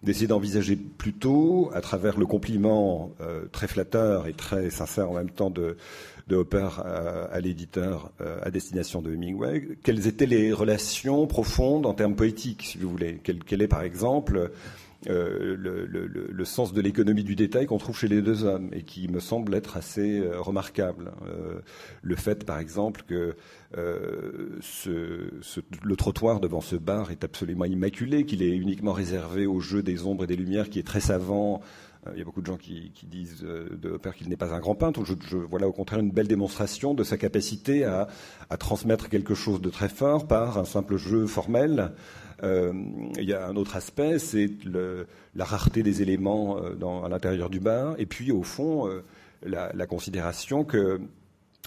[0.02, 5.30] d'essayer d'envisager plutôt, à travers le compliment euh, très flatteur et très sincère en même
[5.30, 5.76] temps de,
[6.28, 6.68] de Hopper
[7.32, 12.64] à, l'éditeur euh, à destination de Hemingway, quelles étaient les relations profondes en termes poétiques,
[12.64, 13.20] si vous voulez?
[13.22, 14.50] Quel, est par exemple
[15.06, 19.06] euh, le, sens de l'économie du détail qu'on trouve chez les deux hommes et qui
[19.06, 21.12] me semble être assez euh, remarquable.
[21.28, 21.60] Euh,
[22.02, 23.36] le fait, par exemple, que
[23.74, 24.58] le
[25.96, 30.24] trottoir devant ce bar est absolument immaculé, qu'il est uniquement réservé au jeu des ombres
[30.24, 31.60] et des lumières, qui est très savant.
[32.12, 34.74] Il y a beaucoup de gens qui, disent de Hopper qu'il n'est pas un grand
[34.74, 35.02] peintre.
[35.50, 38.08] Voilà au contraire une belle démonstration de sa capacité à
[38.58, 41.92] transmettre quelque chose de très fort par un simple jeu formel.
[42.42, 42.72] Euh,
[43.16, 44.50] il y a un autre aspect, c'est
[45.34, 49.02] la rareté des éléments euh, à l'intérieur du bar, et puis au fond, euh,
[49.42, 51.00] la, considération que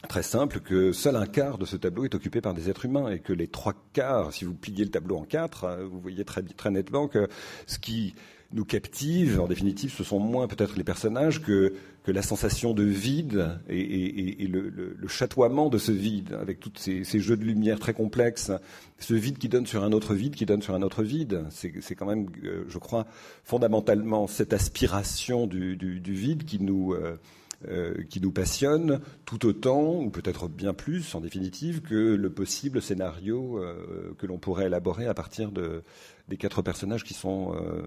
[0.07, 3.11] très simple que seul un quart de ce tableau est occupé par des êtres humains
[3.11, 6.71] et que les trois quarts, si vous pliez le tableau en quatre, vous voyez très
[6.71, 7.27] nettement que
[7.67, 8.15] ce qui
[8.53, 12.83] nous captive, en définitive, ce sont moins peut-être les personnages que, que la sensation de
[12.83, 17.19] vide et, et, et le, le, le, chatoiement de ce vide, avec tous ces, ces,
[17.19, 18.51] jeux de lumière très complexes,
[18.99, 21.45] ce vide qui donne sur un autre vide, qui donne sur un autre vide.
[21.49, 23.05] C'est quand même, euh, je crois,
[23.43, 26.93] fondamentalement cette aspiration du, du, du vide qui nous...
[26.93, 27.17] Euh,
[27.67, 32.81] euh, qui nous passionne tout autant, ou peut-être bien plus en définitive, que le possible
[32.81, 35.83] scénario euh, que l'on pourrait élaborer à partir de,
[36.27, 37.83] des quatre personnages qui sont euh,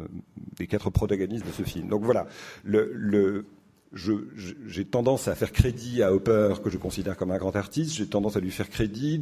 [0.56, 1.88] des quatre protagonistes de ce film.
[1.88, 2.26] Donc voilà,
[3.94, 8.06] j'ai tendance à faire crédit à Hopper, que je considère comme un grand artiste, j'ai
[8.06, 9.20] tendance à lui faire crédit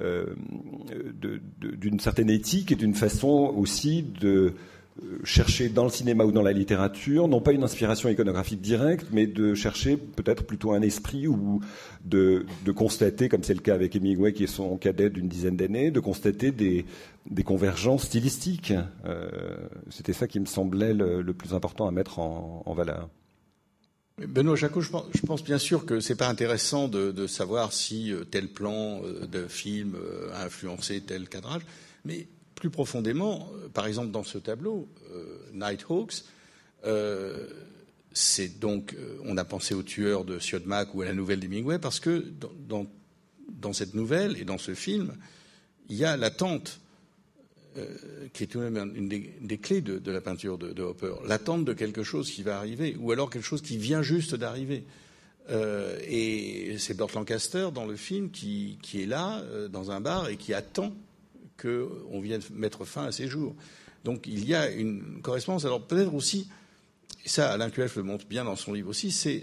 [0.00, 0.26] euh,
[1.58, 4.54] d'une certaine éthique et d'une façon aussi de
[5.24, 9.26] chercher dans le cinéma ou dans la littérature, non pas une inspiration iconographique directe, mais
[9.26, 11.60] de chercher peut-être plutôt un esprit ou
[12.04, 15.56] de, de constater, comme c'est le cas avec Hemingway qui est son cadet d'une dizaine
[15.56, 16.84] d'années, de constater des,
[17.30, 18.74] des convergences stylistiques.
[19.04, 19.28] Euh,
[19.90, 23.08] C'était ça qui me semblait le, plus important à mettre en, en valeur.
[24.18, 27.72] Benoît Jacot, je pense, je pense, bien sûr que c'est pas intéressant de, de, savoir
[27.72, 29.96] si euh, tel plan de film
[30.34, 31.62] a influencé tel cadrage,
[32.04, 32.26] mais
[32.60, 36.22] plus profondément, euh, par exemple dans ce tableau, euh, Nighthawks,
[36.84, 37.48] euh,
[38.12, 42.00] c'est donc, on a pensé au tueur de Siodmak ou à la nouvelle d'Hemingway parce
[42.00, 42.24] que
[42.68, 45.16] dans, cette nouvelle et dans ce film,
[45.88, 46.80] il y a l'attente
[48.32, 51.72] qui est tout de même une des, clés de, la peinture de, Hopper, l'attente de
[51.72, 54.82] quelque chose qui va arriver, ou alors quelque chose qui vient juste d'arriver.
[55.48, 60.52] et c'est Burt Lancaster dans le film qui est là, dans un bar, et qui
[60.52, 60.92] attend
[61.60, 63.54] qu'on vienne mettre fin à ses jours.
[64.04, 65.64] Donc il y a une correspondance.
[65.64, 66.48] Alors peut-être aussi,
[67.24, 69.42] ça Alain Cueff le montre bien dans son livre aussi, c'est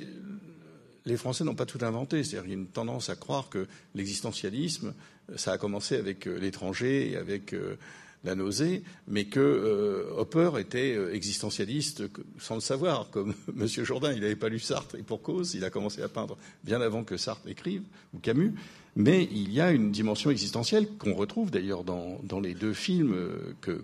[1.07, 2.23] les Français n'ont pas tout inventé.
[2.23, 4.93] C'est-à-dire qu'il y a une tendance à croire que l'existentialisme,
[5.35, 7.77] ça a commencé avec euh, l'étranger, avec euh,
[8.23, 12.03] la nausée, mais que euh, Hopper était existentialiste
[12.39, 13.67] sans le savoir, comme M.
[13.67, 16.81] Jourdain, il n'avait pas lu Sartre, et pour cause, il a commencé à peindre bien
[16.81, 18.53] avant que Sartre écrive, ou Camus,
[18.97, 23.15] mais il y a une dimension existentielle qu'on retrouve d'ailleurs dans, les deux films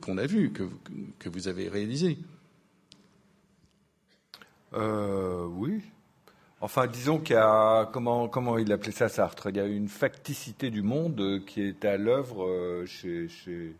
[0.02, 0.64] qu'on a vus, que,
[1.20, 2.18] que, vous avez réalisés.
[4.74, 5.82] oui,
[6.64, 9.50] Enfin, disons qu'il y a comment comment il appelait ça Sartre?
[9.50, 13.76] Il y a une facticité du monde qui est à l'œuvre euh, chez,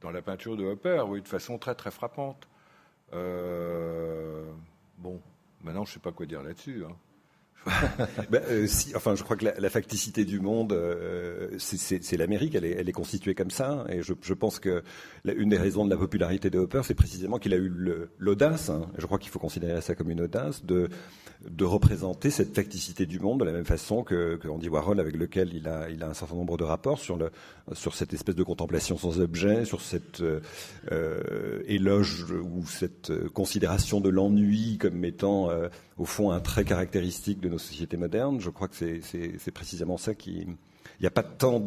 [0.00, 2.48] dans la peinture de Hopper, oui, de façon très très frappante.
[3.12, 4.42] Euh,
[4.98, 5.20] bon,
[5.62, 6.82] maintenant je sais pas quoi dire là-dessus.
[6.84, 6.96] Hein.
[8.30, 12.92] ben, euh, enfin, je crois que la, facticité du monde, euh, c'est l'Amérique, elle est,
[12.92, 13.84] constituée comme ça.
[13.88, 14.82] Et je, pense que
[15.24, 17.72] une des raisons de la popularité de Hopper, c'est précisément qu'il a eu
[18.18, 20.88] l'audace, hein, je crois qu'il faut considérer ça comme une audace, de,
[21.60, 25.68] représenter cette facticité du monde de la même façon que, Andy Warhol, avec lequel il
[25.68, 30.22] a, un certain nombre de rapports sur, cette espèce de contemplation sans objet, sur cette
[30.92, 37.40] euh, éloge ou cette considération de l'ennui comme étant euh, au fond un trait caractéristique
[37.40, 38.40] de sociétés modernes.
[38.40, 40.46] Je crois que c'est précisément ça qui.
[41.00, 41.60] Il n'y a pas tant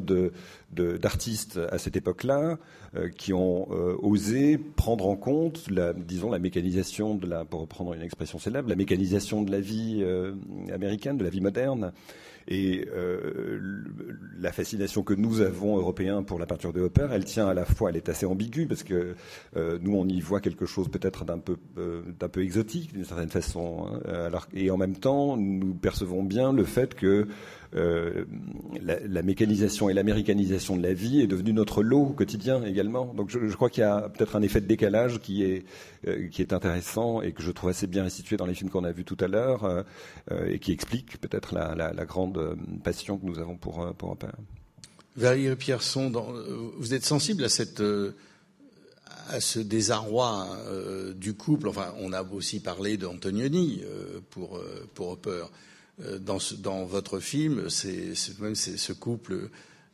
[0.72, 2.58] d'artistes à cette époque-là
[2.96, 7.62] euh, qui ont euh, osé prendre en compte, la, disons, la mécanisation de la, pour
[7.62, 10.34] reprendre une expression célèbre, la mécanisation de la vie euh,
[10.74, 11.92] américaine, de la vie moderne,
[12.48, 13.60] et euh,
[14.40, 17.66] la fascination que nous avons, Européens, pour la peinture de Hopper, elle tient à la
[17.66, 19.16] fois, elle est assez ambiguë, parce que
[19.58, 23.30] euh, nous, on y voit quelque chose peut-être d'un peu, euh, peu exotique, d'une certaine
[23.30, 23.88] façon.
[23.88, 24.00] Hein.
[24.28, 27.28] alors, et en même temps, nous percevons bien le fait que
[27.76, 28.26] euh,
[28.82, 33.14] la, mécanisation et l'américanisation de la vie est devenue notre lot quotidien également.
[33.14, 35.66] Donc je, crois qu'il y a peut-être un effet de décalage qui est,
[36.08, 38.84] euh, qui est intéressant et que je trouve assez bien restitué dans les films qu'on
[38.84, 39.84] a vus tout à l'heure euh,
[40.48, 44.18] et qui explique peut-être la, grande passion que nous avons pour, pour.
[45.18, 46.32] Valérie Pierson, dans,
[46.78, 47.50] vous êtes sensible à
[49.42, 51.68] ce désarroi euh, du couple?
[51.68, 54.62] Enfin, on a aussi parlé d'Antonioni euh, pour
[55.10, 55.46] Hopper.
[56.00, 59.50] Euh, dans, votre film, c'est même ce couple,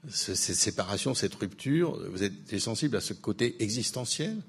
[0.10, 4.42] cette séparation, cette rupture, vous êtes sensible à ce côté existentiel?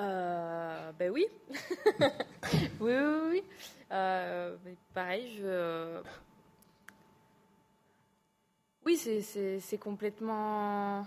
[0.00, 1.26] Euh, Ben oui.
[2.80, 3.42] oui, oui, oui.
[3.90, 4.56] Euh,
[4.92, 6.00] pareil, je.
[8.84, 11.06] Oui, c'est complètement.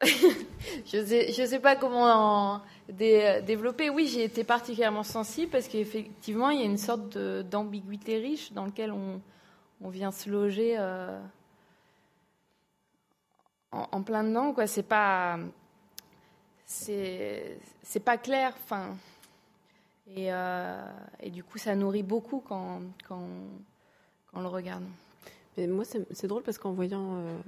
[0.02, 3.90] je sais, je sais pas comment développer.
[3.90, 8.66] Oui, j'ai été particulièrement sensible parce qu'effectivement, il y a une sorte d'ambiguïté riche dans
[8.66, 9.20] laquelle on,
[9.90, 11.20] vient se loger euh,
[13.70, 14.52] en, plein dedans.
[14.54, 15.38] Quoi, c'est pas,
[18.04, 18.54] pas clair.
[18.62, 18.96] Enfin,
[20.06, 20.82] et, euh,
[21.20, 23.28] et, du coup, ça nourrit beaucoup quand, quand,
[24.26, 24.84] quand on le regarde.
[25.56, 27.38] Mais moi, c'est drôle parce qu'en voyant euh,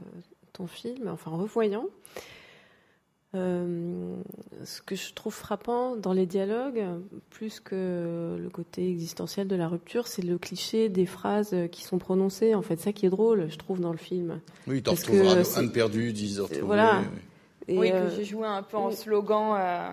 [0.53, 1.87] ton film, enfin en revoyant,
[3.37, 4.17] euh,
[4.65, 6.83] ce que je trouve frappant dans les dialogues,
[7.31, 11.99] plus que le côté existentiel de la rupture, c'est le cliché des phrases qui sont
[11.99, 12.55] prononcées.
[12.55, 14.41] En fait, ça qui est drôle, je trouve, dans le film.
[14.67, 17.03] Oui, t'en retrouveras un perdu, dix heures Voilà.
[17.69, 19.91] Et oui, que euh, j'ai joué un peu en slogan euh,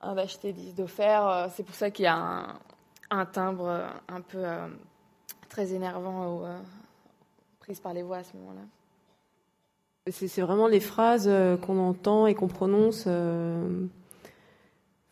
[0.00, 1.50] un d'acheter, dix d'offert.
[1.54, 2.58] C'est pour ça qu'il y a un,
[3.10, 4.44] un, timbre un peu
[5.48, 6.44] très énervant
[7.60, 8.62] prise par les voix à ce moment-là.
[10.10, 13.04] C'est vraiment les phrases euh, qu'on entend et qu'on prononce.
[13.06, 13.86] Euh,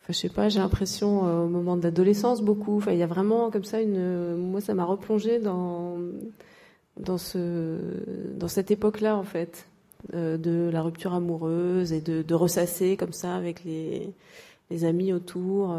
[0.01, 2.81] enfin, je sais pas, j'ai l'impression euh, au moment de l'adolescence beaucoup.
[2.87, 4.35] Il y a vraiment comme ça une.
[4.35, 5.97] Moi, ça m'a replongé dans
[6.97, 7.77] dans ce
[8.35, 9.67] dans cette époque-là en fait,
[10.13, 14.09] de la rupture amoureuse et de, de, ressasser comme ça avec les
[14.71, 15.75] les amis autour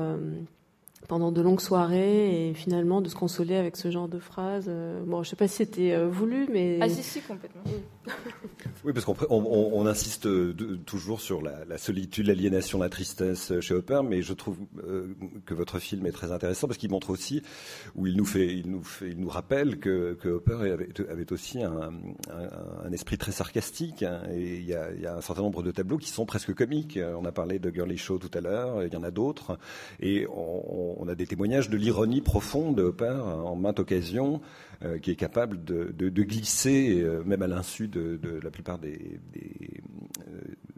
[1.09, 4.67] pendant de longues soirées et finalement de se consoler avec ce genre de phrases.
[4.69, 7.63] Euh, bon, je sais pas si c'était euh, voulu, mais ah si si complètement.
[8.85, 13.59] oui, parce qu'on on, on, insiste de, toujours sur la, la solitude, l'aliénation, la tristesse
[13.61, 15.15] chez Hopper, mais je trouve euh,
[15.47, 17.43] que votre film est très intéressant parce qu'il montre aussi,
[17.97, 21.33] où il nous fait, il nous fait, il nous rappelle que, que Hopper avait, avait
[21.33, 21.91] aussi un,
[22.31, 25.43] un, un, esprit très sarcastique hein, et il y, a, il y, a, un certain
[25.43, 26.99] nombre de tableaux qui sont presque comiques.
[27.19, 29.59] On a parlé de Girly Show tout à l'heure, il y en a d'autres
[30.01, 34.41] et on on, a des témoignages de l'ironie profonde de Hopper en maintes occasions,
[35.03, 39.21] qui est capable de, glisser, même à l'insu de, la plupart des,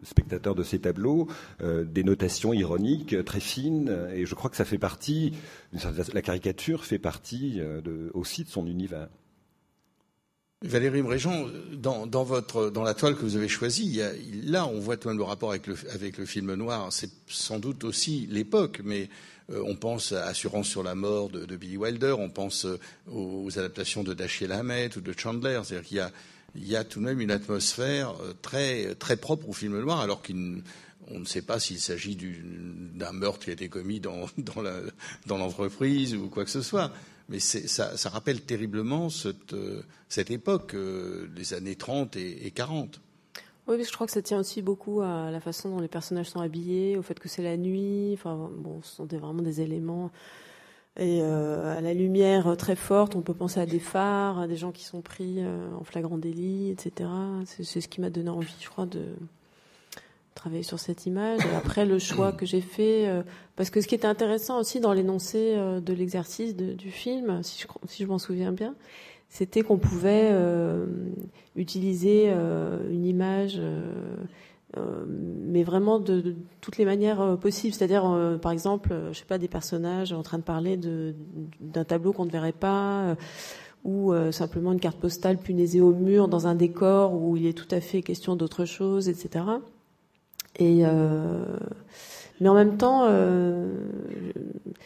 [0.03, 1.27] spectateurs de ces tableaux,
[1.61, 3.95] des notations ironiques très fines.
[4.13, 5.33] Et je crois que ça fait partie,
[6.13, 7.61] la caricature fait partie
[8.13, 9.07] aussi de son univers.
[10.63, 12.05] Valérie Mréjean, dans,
[12.83, 13.99] la toile que vous avez choisie,
[14.43, 16.93] là, on voit tout le rapport avec le, film noir.
[16.93, 19.05] C'est sans doute aussi l'époque, mais euh,
[19.49, 22.79] on pense à Assurance sur la mort de, Billy Wilder, on pense euh,
[23.11, 25.59] aux, adaptations de Dashiell Hammett ou de Chandler.
[25.63, 26.11] C'est-à-dire qu'il y a,
[26.55, 29.99] il y a tout de même une atmosphère euh, très, très propre au film noir,
[29.99, 30.61] alors qu'on
[31.19, 32.17] ne sait pas s'il s'agit
[32.95, 34.27] d'un meurtre qui a été commis dans,
[35.27, 36.91] l'entreprise ou quoi que ce soit
[37.31, 39.81] mais ça, rappelle terriblement cette, euh,
[40.29, 42.99] époque, euh, les années 30 et, 40.
[43.67, 46.29] Oui, parce je crois que ça tient aussi beaucoup à la façon dont les personnages
[46.29, 48.11] sont habillés, au fait que c'est la nuit.
[48.13, 50.11] Enfin, bon, ce sont vraiment des éléments.
[50.97, 54.57] Et euh, à la lumière très forte, on peut penser à des phares, à des
[54.57, 55.39] gens qui sont pris
[55.79, 57.09] en flagrant délit, etc.
[57.45, 59.01] C'est ce qui m'a donné envie, je crois, de,
[60.35, 61.41] travailler sur cette image.
[61.55, 63.23] Après, le choix que j'ai fait, euh,
[63.55, 67.61] parce que ce qui était intéressant aussi dans l'énoncé euh, de l'exercice du film, si
[67.61, 68.75] je, si je m'en souviens bien,
[69.31, 70.85] c'était qu'on pouvait euh,
[71.55, 73.59] utiliser une image,
[75.07, 77.73] mais vraiment de, toutes les manières possibles.
[77.73, 78.03] C'est-à-dire,
[78.41, 82.31] par exemple, je sais pas, des personnages en train de parler d'un tableau qu'on ne
[82.31, 83.15] verrait pas
[83.83, 87.73] ou simplement une carte postale punaisée au mur dans un décor où il est tout
[87.73, 89.45] à fait question d'autre chose, etc.
[90.57, 91.45] Et euh,
[92.41, 93.71] mais en même temps, euh,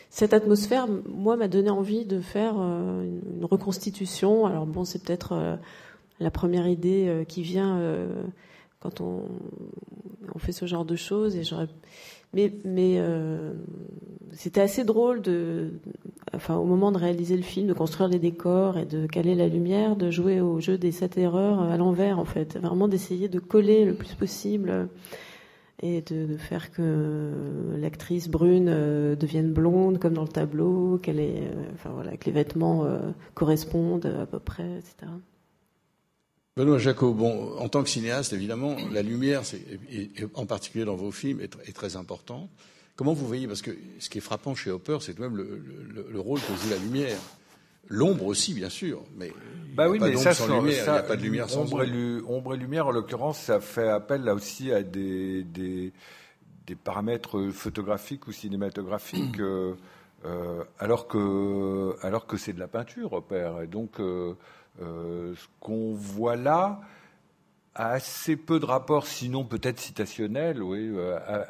[0.10, 4.46] cette atmosphère, moi, m'a donné envie de faire euh, une, reconstitution.
[4.46, 5.58] Alors bon, c'est peut-être
[6.20, 7.80] la première idée qui vient
[8.82, 9.22] quand on,
[10.38, 11.38] fait ce genre de choses.
[11.38, 11.44] Et
[12.34, 13.02] mais, mais
[14.34, 15.76] c'était assez drôle de,
[16.34, 19.48] enfin, au moment de réaliser le film, de construire les décors et de caler la
[19.48, 23.40] lumière, de jouer au jeu des sept erreurs à l'envers, en fait, vraiment d'essayer de
[23.40, 24.90] coller le plus possible
[25.82, 31.42] et de, faire que l'actrice brune euh, devienne blonde comme dans le tableau, qu'elle est,
[31.42, 35.12] euh, enfin voilà, que les vêtements euh, correspondent à peu près, etc.
[36.56, 39.42] Benoît Jacot, bon, en tant que cinéaste, évidemment, la lumière,
[40.36, 42.50] en particulier dans vos films, est, très importante.
[42.96, 45.36] Comment vous voyez Parce que ce qui est frappant chez Hopper, c'est tout de même
[45.36, 47.20] le rôle que joue la lumière.
[47.88, 49.32] L'ombre aussi, bien sûr, mais
[49.76, 51.84] bah oui, mais ça, sans lumière, il n'y a pas de lumière sans ombre.
[51.84, 55.92] Et, ombre et lumière, en l'occurrence, ça fait appel là aussi à des, des,
[56.66, 59.76] des paramètres photographiques ou cinématographiques, euh,
[60.26, 63.62] euh, alors que alors que c'est de la peinture, opère.
[63.62, 64.34] Et donc, euh,
[64.80, 66.80] ce qu'on voit là
[67.76, 70.90] a assez peu de rapport, sinon peut-être citationnel, oui,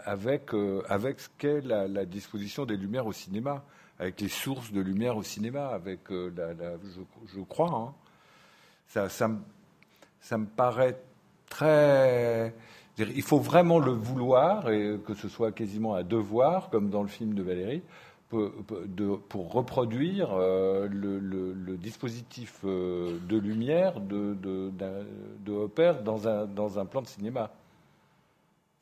[0.06, 0.50] avec
[0.90, 3.64] avec ce qu'est la, la disposition des lumières au cinéma
[4.00, 6.32] avec les sources de lumière au cinéma, avec euh,
[7.34, 7.72] je, crois.
[7.74, 7.94] Hein.
[8.88, 9.28] Ça, ça,
[10.38, 11.00] me, paraît
[11.50, 12.54] très.
[12.98, 17.10] Il faut vraiment le vouloir, et que ce soit quasiment un devoir, comme dans le
[17.10, 17.84] film de Valérie,
[18.30, 24.72] pour, reproduire euh, le, dispositif euh, de lumière de, de,
[26.04, 27.52] dans un, dans un plan de cinéma.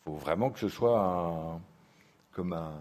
[0.02, 1.60] Il faut vraiment que ce soit
[2.32, 2.74] comme un,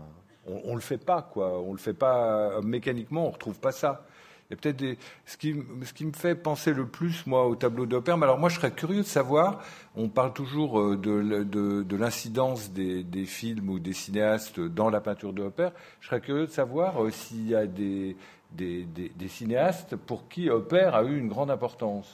[0.46, 1.61] on, ne le fait pas, quoi.
[1.61, 4.05] On le fait pas mécaniquement, on retrouve pas ça.
[4.52, 7.57] Il y a peut-être ce qui, ce qui me fait penser le plus, moi, au
[7.57, 7.87] tableau.
[7.87, 9.64] Mais alors, moi, je serais curieux de savoir.
[9.96, 11.42] On parle toujours euh, de,
[11.83, 15.72] de, l'incidence des, films ou des cinéastes dans la peinture d'Opère.
[16.00, 18.14] Je serais curieux de savoir euh, s'il y a des,
[18.50, 22.12] des, cinéastes pour qui Opère a eu une grande importance.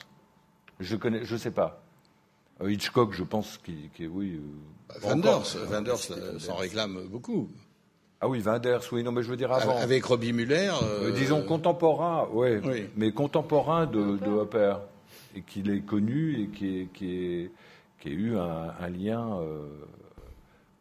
[0.79, 1.83] Je je sais pas.
[2.61, 4.41] Euh, Hitchcock, je pense qu'il, oui.
[5.03, 7.49] Wenders, Wenders s'en réclame beaucoup.
[8.21, 9.77] Ah oui, Wenders, oui, non, mais je veux dire avant.
[9.77, 10.73] Avec Robbie Muller.
[10.83, 14.75] Euh, disons contemporain, ouais, oui, mais contemporain de, de Hopper,
[15.37, 17.49] et qu'il est connu et qui, qui,
[18.01, 19.69] qui a eu un, lien euh,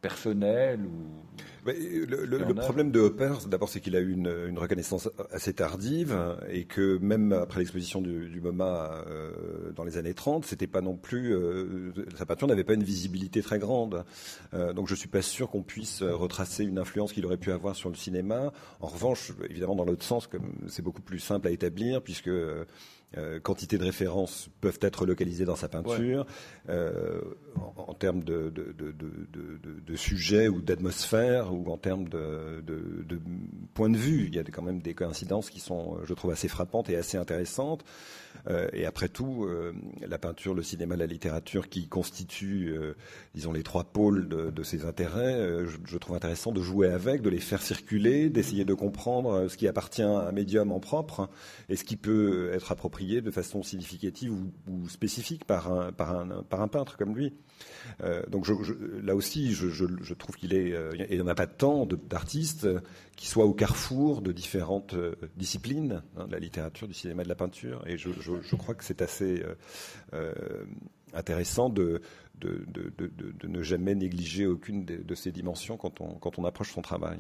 [0.01, 1.27] personnel ou
[1.73, 6.17] le, problème de Hopper, d'abord, c'est qu'il a eu une, reconnaissance assez tardive
[6.49, 10.95] et que même après l'exposition du, MoMA euh, dans les années 30, c'était pas non
[10.95, 14.06] plus euh, sa peinture n'avait pas une visibilité très grande.
[14.54, 17.75] Euh, donc, je suis pas sûr qu'on puisse retracer une influence qu'il aurait pu avoir
[17.75, 18.54] sur le cinéma.
[18.79, 20.29] En revanche, évidemment, dans l'autre sens,
[20.67, 22.29] c'est beaucoup plus simple à établir puisque
[23.15, 26.25] euh, quantité de références peuvent être localisées dans sa peinture.
[26.67, 27.21] Euh,
[27.77, 28.93] en, termes de, de, de,
[29.85, 33.19] de, sujets ou d'atmosphère, ou en termes de, de, de
[33.73, 34.25] point de vue.
[34.27, 37.17] Il y a quand même des coïncidences qui sont, je trouve, assez frappantes et assez
[37.17, 37.85] intéressantes.
[38.50, 39.73] Euh, et après tout, euh,
[40.08, 42.94] la peinture, le cinéma, la littérature, qui constituent, euh,
[43.35, 47.40] disons, les trois pôles de, ces intérêts, je, trouve intéressant de jouer avec, de les
[47.40, 51.29] faire circuler, d'essayer de comprendre ce qui appartient à un médium en propre
[51.69, 54.33] et ce qui peut être approprié de façon significative
[54.67, 57.33] ou, spécifique par un peintre comme lui.
[58.03, 58.47] Euh, donc
[59.03, 62.67] là aussi, je, trouve qu'il est, euh, n'y en a pas tant d'artistes
[63.15, 67.29] qui soient au carrefour de différentes euh, disciplines, hein, de la littérature, du cinéma, de
[67.29, 68.10] la peinture, et je,
[68.55, 69.43] crois que c'est assez
[71.13, 72.01] intéressant de
[72.43, 77.19] ne jamais négliger aucune de, ces dimensions quand on, approche son travail.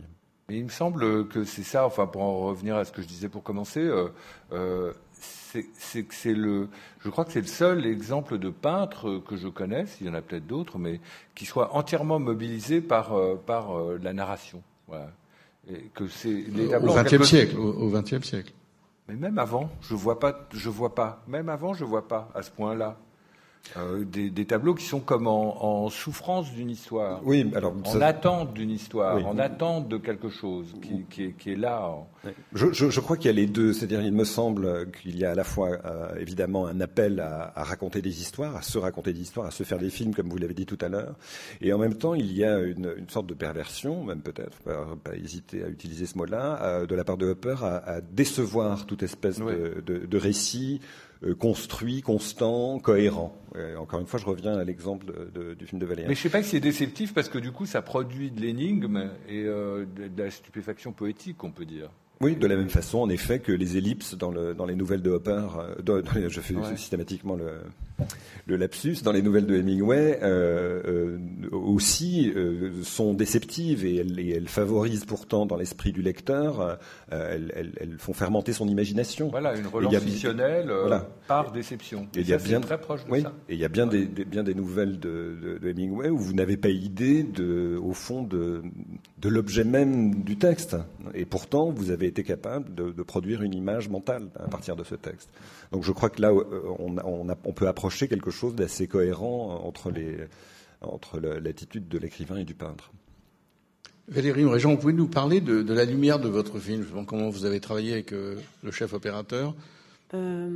[0.49, 3.27] Il me semble que c'est ça, enfin pour en revenir à ce que je disais
[3.27, 3.89] pour commencer,
[5.19, 6.67] c'est que c'est le,
[6.99, 10.13] je crois que c'est le seul exemple de peintre que je connaisse, il y en
[10.13, 10.99] a peut-être d'autres, mais
[11.35, 14.61] qui soit entièrement mobilisé par, euh, par euh, la narration.
[14.87, 15.11] Voilà.
[15.69, 18.53] Et que c'est les au XXe siècle, au XXe siècle.
[19.07, 21.23] Mais même avant, je vois pas, je vois pas.
[21.27, 22.97] Même avant, je vois pas à ce point-là.
[23.75, 28.01] Euh, des, des, tableaux qui sont comme en, en souffrance d'une histoire, oui, alors, en
[28.01, 31.93] attente d'une histoire, en attente de quelque chose qui, qui, est, qui est, là.
[32.53, 35.25] Je, je, je, crois qu'il y a les deux, c'est-à-dire il me semble qu'il y
[35.25, 38.77] a à la fois euh, évidemment un appel à, à, raconter des histoires, à se
[38.77, 41.15] raconter des histoires, à se faire des films comme vous l'avez dit tout à l'heure,
[41.59, 44.87] et en même temps il y a une, une sorte de perversion, même peut-être, pas,
[45.03, 48.85] pas, hésiter à utiliser ce mot-là, euh, de la part de Hopper à, à décevoir
[48.85, 50.79] toute espèce de, de, de récit
[51.39, 53.35] construit, constant, cohérent.
[53.77, 55.13] encore une fois, je reviens à l'exemple
[55.57, 56.09] du film de Valérian.
[56.09, 58.41] Mais je ne sais pas si c'est déceptif parce que du coup, ça produit de
[58.41, 61.89] l'énigme et euh, de la stupéfaction poétique, on peut dire.
[62.21, 65.03] Oui, de la même façon, en effet, que les ellipses dans, le, dans les nouvelles
[65.03, 65.47] de Hopper,
[65.87, 67.59] euh, je fais systématiquement le,
[68.45, 74.19] le, lapsus, dans les nouvelles de Hemingway, euh, euh, aussi euh, sont déceptives et elles,
[74.19, 76.77] et elles, favorisent pourtant dans l'esprit du lecteur,
[77.11, 79.29] elles, elles, elles, font fermenter son imagination.
[79.29, 81.07] Voilà, une relance fictionnelle voilà.
[81.27, 82.07] par déception.
[82.15, 83.33] Et, il y a bien très proche de oui, ça.
[83.49, 86.17] Et il y a bien, des, des, bien des nouvelles de, de, de Hemingway où
[86.17, 88.63] vous n'avez pas idée, de, au fond, de,
[89.17, 90.77] de l'objet même du texte.
[91.13, 94.83] Et pourtant, vous avez été capable de, de, produire une image mentale à partir de
[94.83, 95.29] ce texte.
[95.71, 99.61] Donc je crois que là, on, on, a, on peut approcher quelque chose d'assez cohérent
[99.63, 100.17] entre, les,
[100.81, 102.91] entre l'attitude de l'écrivain et du peintre.
[104.09, 107.43] Valérie Mréjean, vous pouvez nous parler de, de, la lumière de votre film Comment vous
[107.43, 109.53] avez travaillé avec euh, le chef opérateur?
[110.13, 110.47] Euh,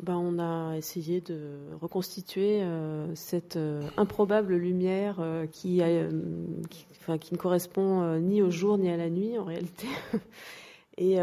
[0.00, 1.50] ben on a essayé de
[1.80, 6.08] reconstituer euh, cette euh, improbable lumière euh, qui, a,
[6.68, 9.86] qui, enfin, qui, ne correspond ni au jour ni à la nuit en réalité.
[10.98, 11.16] Et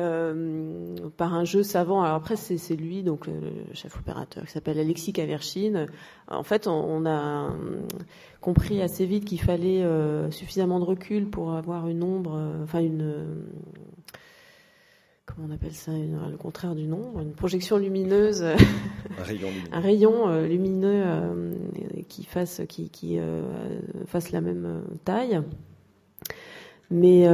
[1.18, 3.34] par un jeu savant, alors après c'est lui, donc le,
[3.74, 5.86] chef opérateur, qui s'appelle Alexis Kaverchine.
[6.28, 7.54] En fait, on, on a
[8.42, 9.86] compris assez vite qu'il fallait
[10.32, 13.46] suffisamment de recul pour avoir une ombre, enfin une
[15.36, 18.56] comment on appelle ça, le contraire du nom, une projection lumineuse, un
[19.24, 21.54] rayon lumineux, un rayon euh, lumineux euh,
[22.08, 23.42] qui fasse qui, qui euh,
[24.06, 25.42] fasse la même taille.
[26.92, 27.28] Mais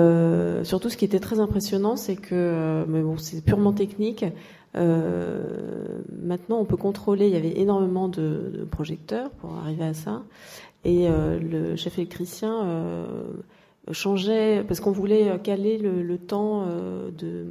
[0.64, 4.26] surtout, ce qui était très impressionnant, c'est que, mais bon, c'est purement technique.
[4.74, 7.28] maintenant, on peut contrôler.
[7.28, 10.24] Il y avait énormément de, projecteurs pour arriver à ça,
[10.84, 13.08] et le chef électricien
[13.92, 17.46] changeait parce qu'on voulait caler le, le temps euh, de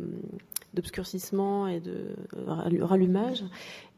[0.75, 2.17] d'obscurcissement et de
[2.83, 3.45] rallumage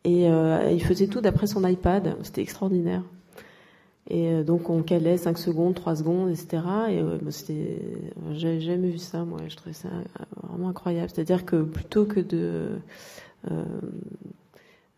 [0.04, 3.02] et euh, il faisait tout d'après son iPad c'était extraordinaire
[4.08, 7.82] et euh, donc on calait 5 secondes 3 secondes etc et euh, c'était
[8.32, 9.88] j'avais jamais vu ça moi je trouvais ça
[10.42, 12.78] vraiment incroyable c'est à dire que plutôt que de
[13.50, 13.64] euh,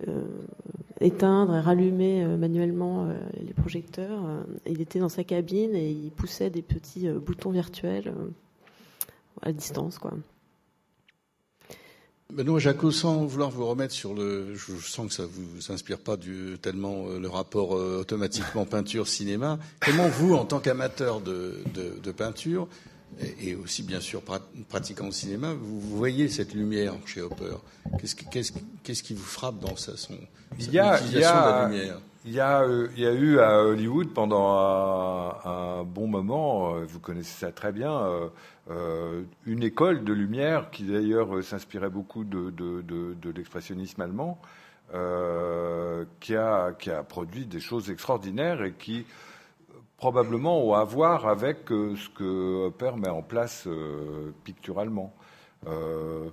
[0.07, 0.23] euh,
[1.01, 4.23] éteindre et rallumer euh, manuellement euh, les projecteurs.
[4.65, 8.13] il était dans sa cabine et il poussait des petits boutons virtuels
[9.43, 10.13] à distance, quoi.
[12.35, 16.19] Benoît Jacot, sans vouloir vous remettre sur le, je sens que ça vous inspire pas
[16.19, 19.59] du, tellement le rapport automatiquement peinture-cinéma.
[19.81, 22.69] Comment vous, en tant qu'amateur de, de, de, peinture,
[23.41, 24.21] et, aussi bien sûr
[24.69, 27.57] pratiquant au cinéma, vous voyez cette lumière chez Hopper?
[27.99, 30.19] Qu'est-ce qui, vous frappe dans sa, son,
[30.59, 32.01] il y a, il y a, de la lumière?
[32.27, 36.75] il y, a, euh, il y a eu à Hollywood pendant un, un bon moment,
[36.75, 37.91] euh, vous connaissez ça très bien,
[38.71, 44.41] euh, euh, une école de lumière qui d'ailleurs s'inspirait beaucoup de, l'expressionnisme allemand,
[44.95, 46.73] euh, qui, a,
[47.09, 49.05] produit des choses extraordinaires et qui
[49.97, 55.13] probablement ont à voir avec euh, ce que Hopper met en place euh, picturalement.
[55.67, 56.29] Euh,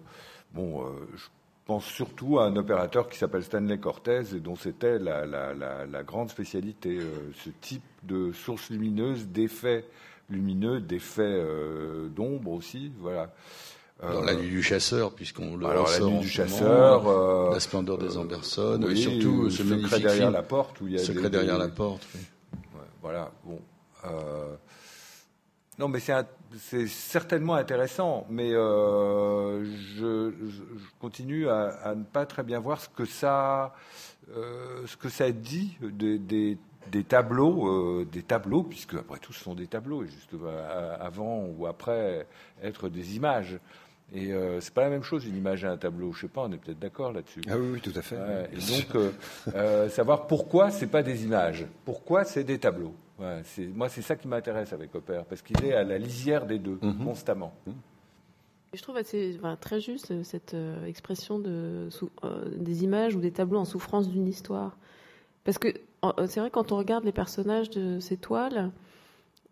[0.53, 1.25] bon, je
[1.65, 6.29] pense surtout à un opérateur qui s'appelle Stanley Cortez et dont c'était la, la, grande
[6.29, 6.99] spécialité,
[7.33, 9.85] ce type de source lumineuse d'effet
[10.29, 11.41] lumineux, d'effets
[12.15, 12.91] d'ombre aussi.
[12.99, 13.33] Voilà.
[14.01, 18.17] Dans la nuit du chasseur, puisqu'on le alors, la nuit du chasseur, la splendeur des
[18.17, 21.23] Anderson, oui, et surtout ce secret derrière film, la porte où il y a secret
[21.23, 22.05] des, derrière des- la porte.
[22.13, 22.21] oui.
[22.75, 23.31] Ouais, voilà.
[23.45, 23.59] Bon.
[24.05, 24.55] euh,
[25.79, 32.25] Non, mais c'est certainement intéressant, mais euh, je, je- je continue à, à ne pas
[32.25, 33.73] très bien voir ce que ça,
[34.35, 36.57] euh, ce que ça dit des, des-
[36.91, 40.95] des tableaux, euh, des tableaux, puisque après tout, ce sont des tableaux, et juste euh,
[40.99, 42.27] avant ou après
[42.63, 43.59] être des images.
[44.13, 46.13] Et euh, c'est pas la même chose une image et un tableau.
[46.13, 47.41] Je sais pas, on est peut-être d'accord là-dessus.
[47.49, 48.15] Ah oui, oui, tout à fait.
[48.17, 49.11] Ouais, et donc, euh,
[49.55, 52.93] euh, savoir pourquoi c'est pas des images, pourquoi c'est des tableaux.
[53.17, 53.41] Ouais,
[53.73, 56.77] moi, c'est ça qui m'intéresse avec Opère, parce qu'il est à la lisière des deux,
[56.81, 57.03] Mhm.
[57.03, 57.53] constamment.
[58.73, 60.55] Je trouve assez enfin, très juste cette
[60.85, 61.87] expression de
[62.25, 64.75] euh, des images ou des tableaux en souffrance d'une histoire.
[65.45, 65.69] Parce que
[66.27, 68.71] c'est vrai quand on regarde les personnages de ces toiles,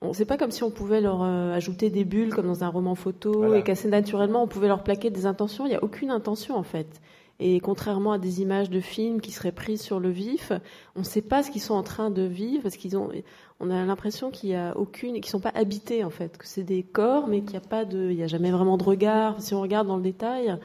[0.02, 2.70] on c'est pas comme si on pouvait leur euh, ajouter des bulles comme dans un
[2.70, 3.58] roman photo Voilà.
[3.58, 5.66] et qu'assez naturellement on pouvait leur plaquer des intentions.
[5.66, 7.02] Il n'y a aucune intention en fait.
[7.40, 10.52] Et contrairement à des images de films qui seraient prises sur le vif,
[10.96, 13.10] on ne sait pas ce qu'ils sont en train de vivre parce qu'ils ont,
[13.60, 16.64] on a l'impression qu'il y a aucune, qu'ils sont pas habités en fait, que c'est
[16.64, 19.42] des corps mais qu'il n'y a pas de, il y a jamais vraiment de regard.
[19.42, 20.58] Si on regarde dans le détail,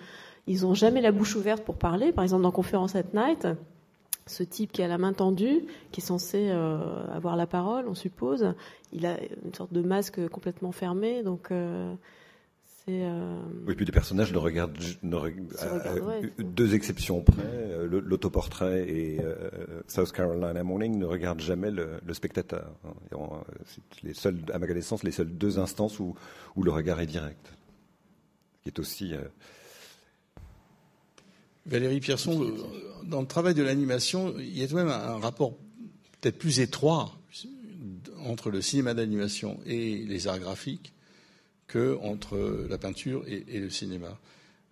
[0.46, 2.12] ils ont jamais la bouche ouverte pour parler.
[2.12, 3.46] Par exemple dans Conférence at Night,
[4.28, 7.94] ce type qui a la main tendue, qui est censé euh, avoir la parole, on
[7.94, 8.54] suppose,
[8.92, 11.94] il a une sorte de masque complètement fermé, donc euh,
[12.84, 13.02] c'est.
[13.04, 16.30] euh, Oui, puis les personnages ne regardent, ne à- ouais.
[16.38, 19.50] deux exceptions près, euh, l'autoportrait et euh,
[19.88, 22.70] South Carolina Morning ne regardent jamais le, le spectateur.
[22.86, 22.92] hein.
[23.12, 23.16] Euh,
[23.66, 26.14] C'est les seuls, à ma connaissance, les seules deux instances où,
[26.56, 27.52] où le regard est direct,
[28.62, 29.14] qui est aussi.
[31.68, 35.18] Valérie Pierson, euh, dans le travail de l'animation, il y a tout de même un
[35.18, 35.54] rapport
[36.20, 37.14] peut-être plus étroit
[38.24, 40.92] entre le cinéma d'animation et les arts graphiques
[41.66, 44.18] que entre la peinture et, et le cinéma.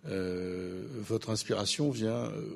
[0.05, 2.49] Euh, votre inspiration vient euh,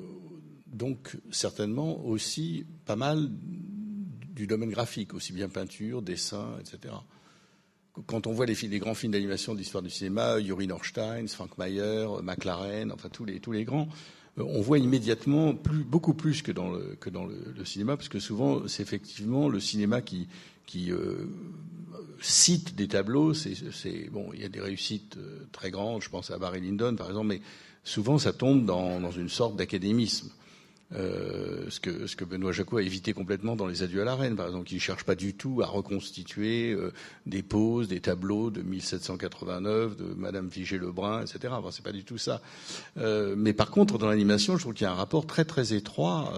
[0.66, 6.94] donc certainement aussi pas mal du domaine graphique, aussi bien peinture, dessin, etc.
[8.06, 12.06] Quand on voit les, grands films d'animation de l'histoire du cinéma, Yuri Norstein, Frank Mayer,
[12.22, 13.86] McLaren, enfin tous les, tous les grands,
[14.38, 15.54] on voit immédiatement
[15.86, 20.28] beaucoup plus que dans le, cinéma, parce que souvent c'est effectivement le cinéma qui,
[20.90, 21.26] euh,
[22.20, 23.34] cite des tableaux.
[23.34, 26.96] C'est, bon, il y a des réussites euh, très grandes, je pense à Barry Lyndon
[26.96, 27.40] par exemple, mais
[27.84, 30.30] souvent ça tombe dans une sorte d'académisme.
[30.94, 34.14] Euh, ce, que, ce que Benoît Jacot a évité complètement dans Les Adieux à la
[34.14, 36.92] Reine, par exemple, qui ne cherche pas du tout à reconstituer euh,
[37.24, 41.54] des poses, des tableaux de 1789, de Madame Vigée-Lebrun, etc.
[41.56, 42.42] Enfin, c'est pas du tout ça.
[42.98, 45.72] Euh, mais par contre, dans l'animation, je trouve qu'il y a un rapport très très
[45.72, 46.34] étroit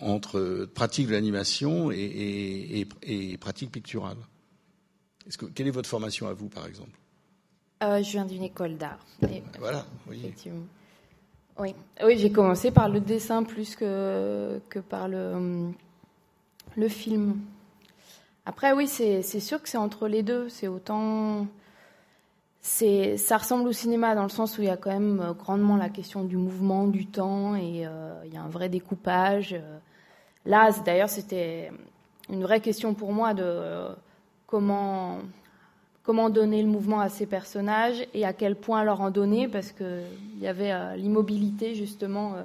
[0.00, 4.16] entre pratique de l'animation et, et, et- et pratique picturale.
[5.26, 6.90] Est-ce que, quelle est votre formation à vous, par exemple?
[7.82, 9.04] Je viens d'une école d'art.
[9.58, 10.18] Voilà, oui.
[10.22, 10.66] Effectivement.
[11.60, 15.70] Oui, oui j'ai commencé par le dessin plus que, que par le,
[16.76, 17.36] le film.
[18.46, 20.48] Après, oui, c'est sûr que c'est entre les deux.
[20.48, 21.46] C'est autant.
[22.62, 25.76] Ça ressemble au cinéma dans le sens où il y a quand même euh, grandement
[25.76, 29.54] la question du mouvement, du temps, et euh, il y a un vrai découpage.
[29.54, 29.78] Euh,
[30.46, 31.70] Là, d'ailleurs, c'était
[32.30, 33.88] une vraie question pour moi de
[34.46, 35.18] comment
[36.02, 39.72] comment donner le mouvement à ces personnages et à quel point leur en donner, parce
[39.72, 40.04] qu'il
[40.40, 42.42] y avait euh, l'immobilité justement euh,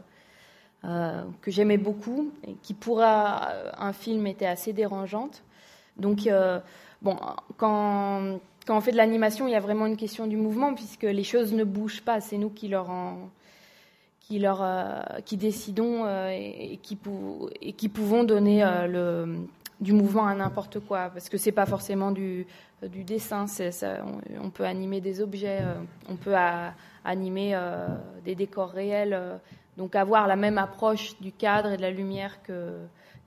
[0.86, 5.42] euh, que j'aimais beaucoup et qui pour un film était assez dérangeante.
[5.98, 6.30] Donc,
[7.02, 7.18] bon,
[7.58, 11.04] quand, quand on fait de l'animation, il y a vraiment une question du mouvement, puisque
[11.04, 13.30] les choses ne bougent pas, c'est nous qui leur en
[14.20, 14.64] qui leur
[15.24, 16.98] qui décidons et, qui
[17.62, 19.38] et qui pouvons donner le
[19.80, 22.48] du mouvement à n'importe quoi parce que c'est pas forcément du
[22.88, 23.72] du dessin ça
[24.06, 25.76] on, on peut animer des objets euh,
[26.10, 26.74] on peut a-
[27.04, 29.38] animer euh, des décors réels euh,
[29.78, 32.78] donc avoir la même approche du cadre et de la lumière que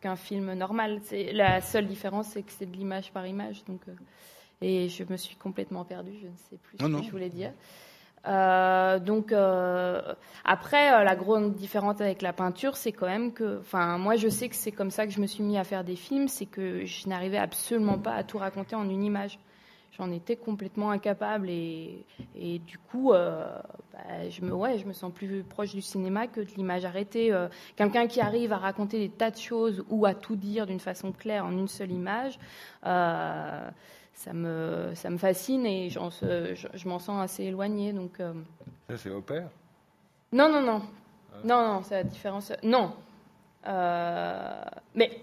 [0.00, 3.80] qu'un film normal c'est la seule différence c'est que c'est de l'image par image donc
[3.88, 3.92] euh,
[4.60, 6.98] et je me suis complètement perdue je ne sais plus Non, ce non.
[7.00, 7.52] que je voulais dire
[8.26, 10.02] euh, donc euh,
[10.44, 14.48] après, la grande différence avec la peinture, c'est quand même que, enfin, moi, je sais
[14.48, 16.84] que c'est comme ça que je me suis mis à faire des films, c'est que
[16.84, 19.38] je n'arrivais absolument pas à tout raconter en une image.
[19.96, 22.04] J'en étais complètement incapable et,
[22.36, 23.48] et du coup, euh,
[23.92, 27.32] bah, je me, ouais, je me sens plus proche du cinéma que de l'image arrêtée.
[27.32, 30.78] Euh, Quelqu'un qui arrive à raconter des tas de choses ou à tout dire d'une
[30.78, 32.38] façon claire en une seule image.
[32.86, 33.68] Euh,
[34.12, 35.98] ça me, ça me fascine et je,
[36.74, 37.92] je m'en sens assez éloignée.
[37.92, 38.18] Donc,
[38.88, 39.48] Ça, c'est opère.
[40.32, 40.82] non, non, non.
[41.44, 42.52] Non, non, c'est la différence.
[42.62, 42.92] Non.
[44.94, 45.22] Mais,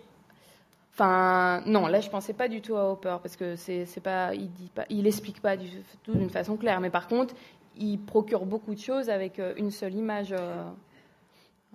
[0.97, 4.49] Enfin, non, là, je pensais pas du tout à Hopper parce que c'est, pas, il
[4.73, 5.67] pas, il explique pas du
[6.03, 6.79] tout d'une façon claire.
[6.79, 7.35] Mais par contre,
[7.77, 10.31] il procure beaucoup de choses avec euh, une seule image.
[10.31, 10.63] Euh,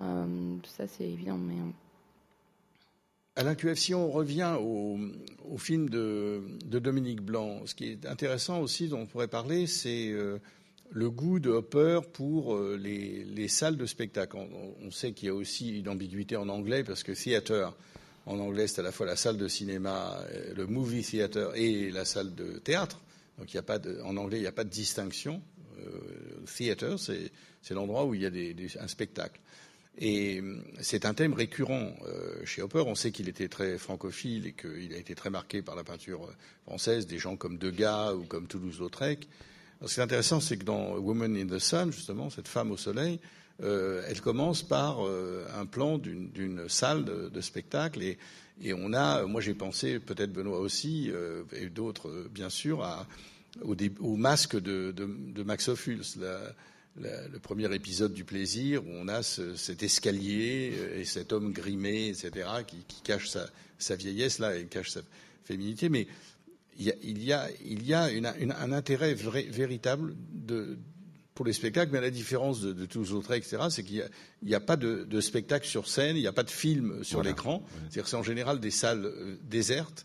[0.00, 1.38] euh, ça, c'est évident.
[3.36, 4.96] Alain QF, si on revient au,
[5.58, 10.14] film de, Dominique Blanc, ce qui est intéressant aussi, dont on pourrait parler, c'est
[10.90, 14.38] le goût de Hopper pour les, salles de spectacle.
[14.82, 17.76] On, sait qu'il y a aussi une ambiguïté en anglais parce que theater
[18.26, 21.90] en anglais, c'est à la fois la salle de cinéma, euh, le movie theater et
[21.90, 23.00] la salle de théâtre.
[23.38, 25.42] Donc, il a pas en anglais, il n'y a pas de distinction.
[25.78, 29.40] Euh, theater, c'est l'endroit où il y a un spectacle.
[29.98, 31.94] Et euh, c'est un thème récurrent
[32.44, 32.84] chez Hopper.
[32.86, 36.28] On sait qu'il était très francophile et qu'il a été très marqué par la peinture
[36.66, 39.28] française, des gens comme Degas ou comme Toulouse-Lautrec.
[39.86, 42.76] Ce qui est intéressant, c'est que dans Woman in the Sun, justement, cette femme au
[42.76, 43.18] soleil,
[43.62, 48.18] euh, elle commence par euh, un plan d'une salle de, spectacle et,
[48.74, 52.86] on a, moi j'ai pensé, peut-être Benoît aussi, euh, et d'autres bien sûr,
[53.62, 56.02] au, masque de, Max Ophuls,
[56.96, 62.48] le premier épisode du plaisir où on a cet escalier et cet homme grimé, etc.,
[62.66, 63.28] qui, cache
[63.78, 65.00] sa, vieillesse là et cache sa
[65.44, 66.06] féminité, mais
[66.78, 70.78] il y a, un intérêt véritable de,
[71.40, 74.06] pour les spectacles, mais à la différence de, tous les autres, etc., c'est qu'il
[74.42, 77.64] n'y a, pas de, spectacle sur scène, il n'y a pas de film sur l'écran.
[77.88, 80.04] C'est-à-dire c'est en général des salles euh, désertes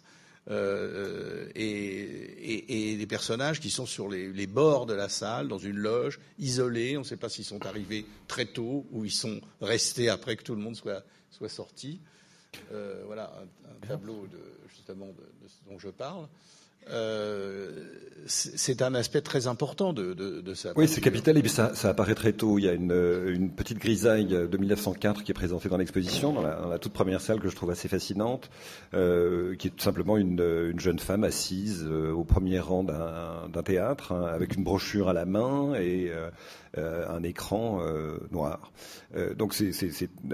[0.50, 6.22] euh, et, des personnages qui sont sur les, bords de la salle, dans une loge,
[6.40, 6.96] isolés.
[6.96, 10.44] On ne sait pas s'ils sont arrivés très tôt ou ils sont restés après que
[10.44, 12.00] tout le monde soit, soit sorti.
[12.72, 13.30] Euh, voilà
[13.66, 16.30] un, tableau de, justement de, ce dont je parle.
[16.90, 17.72] Euh,
[18.28, 20.72] c'est un aspect très important de, de, ça.
[20.76, 22.58] Oui, c'est capital et ça, ça, apparaît très tôt.
[22.58, 22.92] Il y a une,
[23.28, 27.22] une, petite grisaille de 1904 qui est présentée dans l'exposition, dans, dans la, toute première
[27.22, 28.50] salle que je trouve assez fascinante,
[28.96, 33.64] euh, qui est tout simplement une, une jeune femme assise euh, au premier rang d'un
[33.64, 36.30] théâtre, hein, avec une brochure à la main et euh,
[36.78, 38.72] un écran euh, noir.
[39.16, 39.72] Euh, donc c'est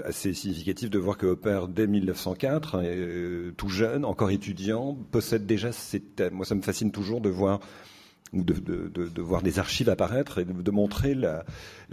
[0.04, 5.72] assez significatif de voir que Hopper, dès 1904, hein, tout jeune, encore étudiant, possède déjà
[5.72, 6.34] ces thèmes.
[6.34, 7.60] Moi, ça me fascine toujours de voir
[8.32, 11.44] ou de, voir des archives apparaître et de, montrer la,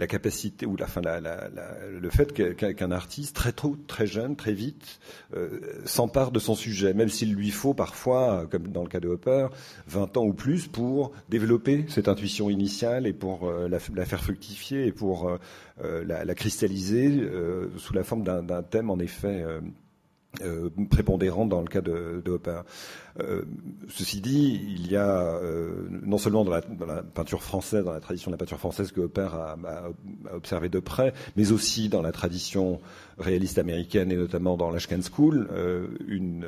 [0.06, 5.00] capacité ou la, fin, la, le fait qu'un artiste très tôt, très jeune, très vite,
[5.34, 9.08] euh, s'empare de son sujet, même s'il lui faut parfois, comme dans le cas de
[9.08, 9.48] Hopper,
[9.88, 14.86] 20 ans ou plus pour développer cette intuition initiale et pour euh, la, faire fructifier
[14.86, 17.28] et pour euh, la, cristalliser
[17.76, 19.44] sous la forme d'un thème en effet
[20.42, 22.40] euh, prépondérant dans le cas de, de.
[23.20, 23.42] Euh,
[23.88, 28.30] ceci dit, il y a euh, non seulement dans la, peinture française, dans la tradition
[28.30, 29.56] de la peinture française que Hopper a,
[30.32, 32.80] observé de près, mais aussi dans la tradition
[33.18, 36.46] réaliste américaine et notamment dans l'Ashcan School, euh, une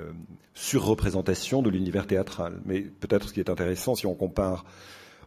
[0.55, 2.61] surreprésentation de l'univers théâtral.
[2.65, 4.65] Mais peut-être ce qui est intéressant, si on compare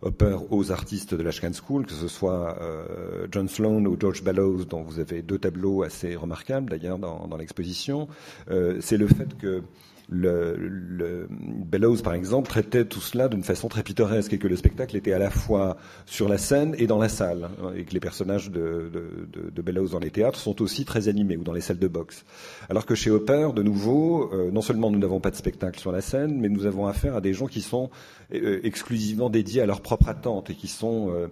[0.05, 4.65] Hopper aux artistes de l'Ashcan School, que ce soit euh, John Sloan ou George Bellows,
[4.65, 8.07] dont vous avez deux tableaux assez remarquables d'ailleurs dans, dans l'exposition,
[8.51, 9.63] euh, c'est le fait que
[10.09, 14.55] le, le, Bellows, par exemple, traitait tout cela d'une façon très pittoresque et que le
[14.55, 17.93] spectacle était à la fois sur la scène et dans la salle, hein, et que
[17.93, 21.53] les personnages de, de, de, Bellows dans les théâtres sont aussi très animés ou dans
[21.53, 22.23] les salles de boxe.
[22.69, 25.91] Alors que chez Hopper, de nouveau, euh, non seulement nous n'avons pas de spectacle sur
[25.91, 27.89] la scène, mais nous avons affaire à des gens qui sont
[28.33, 31.27] euh, exclusivement dédiés à leur propre attente et qui sont euh,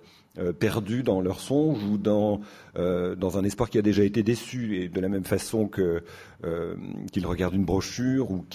[0.59, 2.41] perdus dans leur songe ou dans,
[2.75, 4.77] euh, dans un espoir qui a déjà été déçu.
[4.77, 6.75] Et de la même façon euh,
[7.11, 8.45] qu'ils regardent une brochure ou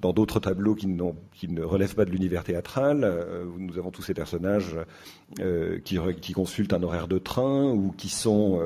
[0.00, 3.08] dans d'autres tableaux qui, ne relèvent pas de l'univers théâtral,
[3.58, 4.76] nous avons tous ces personnages
[5.84, 8.60] qui, consultent un horaire de train ou qui sont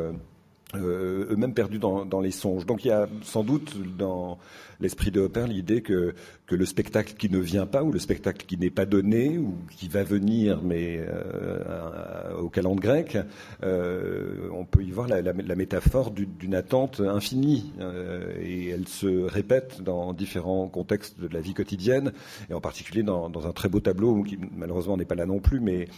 [0.75, 2.67] euh, eux-mêmes perdus dans, dans, les songes.
[2.67, 4.39] Donc il y a sans doute dans
[4.81, 6.15] l'esprit de Hopper l'idée que,
[6.47, 9.55] que le spectacle qui ne vient pas ou le spectacle qui n'est pas donné ou
[9.77, 13.19] qui va venir mais euh, au calendrier grec,
[13.63, 18.89] euh, on peut y voir la, la, la métaphore d'une attente infinie euh, et elle
[18.89, 22.13] se répète dans différents contextes de la vie quotidienne
[22.49, 25.41] et en particulier dans, dans un très beau tableau qui malheureusement n'est pas là non
[25.41, 25.89] plus mais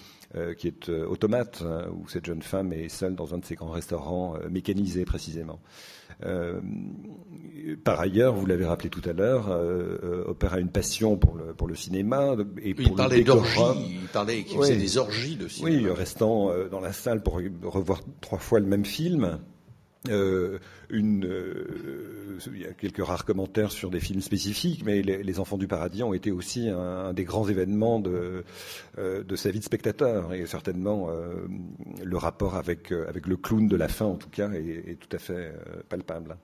[0.57, 3.55] qui est euh, automate, hein, où cette jeune femme est seule dans un de ces
[3.55, 5.61] grands restaurants euh, mécanisés précisément.
[7.85, 9.49] par ailleurs, vous l'avez rappelé tout à l'heure,
[10.27, 14.09] Opéra a une passion pour le, pour le cinéma et pour il parlait d'orgies, il
[14.09, 15.77] parlait qu'il faisait des orgies de cinéma.
[15.77, 19.41] Oui, restant dans la salle pour revoir trois fois le même film.
[20.09, 20.59] Euh,
[20.93, 25.69] euh, il y a quelques rares commentaires sur des films spécifiques, mais les, Enfants du
[25.69, 28.45] Paradis ont été aussi un, des grands événements de,
[28.99, 31.09] euh, de sa vie de spectateur, et certainement
[32.03, 35.55] le rapport avec, le clown de la fin, en tout cas, est, tout à fait
[35.89, 36.37] palpable.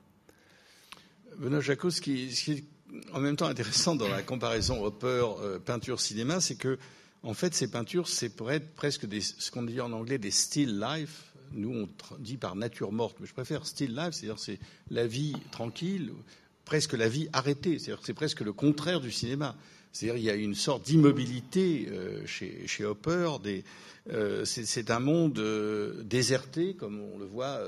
[1.39, 2.65] Benoît Jacot, ce qui,
[3.13, 5.25] en même temps intéressant dans la comparaison Hopper
[5.65, 6.79] peinture cinéma, c'est que
[7.25, 10.81] en fait ces peintures c'est pour être presque ce qu'on dit en anglais des still
[10.81, 11.28] life.
[11.53, 11.89] Nous on
[12.19, 14.59] dit par nature morte, mais je préfère still life, c'est-à-dire c'est
[14.91, 16.13] la vie tranquille,
[16.65, 17.79] presque la vie arrêtée.
[17.79, 19.57] C'est-à-dire c'est presque le contraire du cinéma.
[19.93, 21.89] C'est-à-dire il y a une sorte d'immobilité
[22.27, 23.31] chez, chez Hopper.
[23.43, 23.65] Des,
[24.45, 25.41] c'est, un monde
[26.05, 27.61] déserté, comme on le voit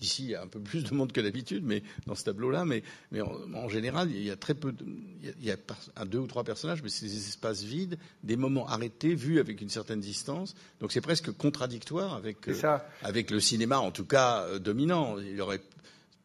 [0.00, 2.64] Ici, il y a un peu plus de monde que d'habitude, mais dans ce tableau-là,
[2.64, 2.82] mais,
[3.12, 4.84] mais en, général, il y a très peu, de,
[5.22, 5.56] il y a,
[5.96, 9.60] un, deux ou trois personnages, mais c'est des espaces vides, des moments arrêtés, vus avec
[9.60, 10.54] une certaine distance.
[10.80, 15.16] Donc c'est presque contradictoire avec, euh, avec le cinéma, en tout cas euh, dominant.
[15.18, 15.60] Il aurait,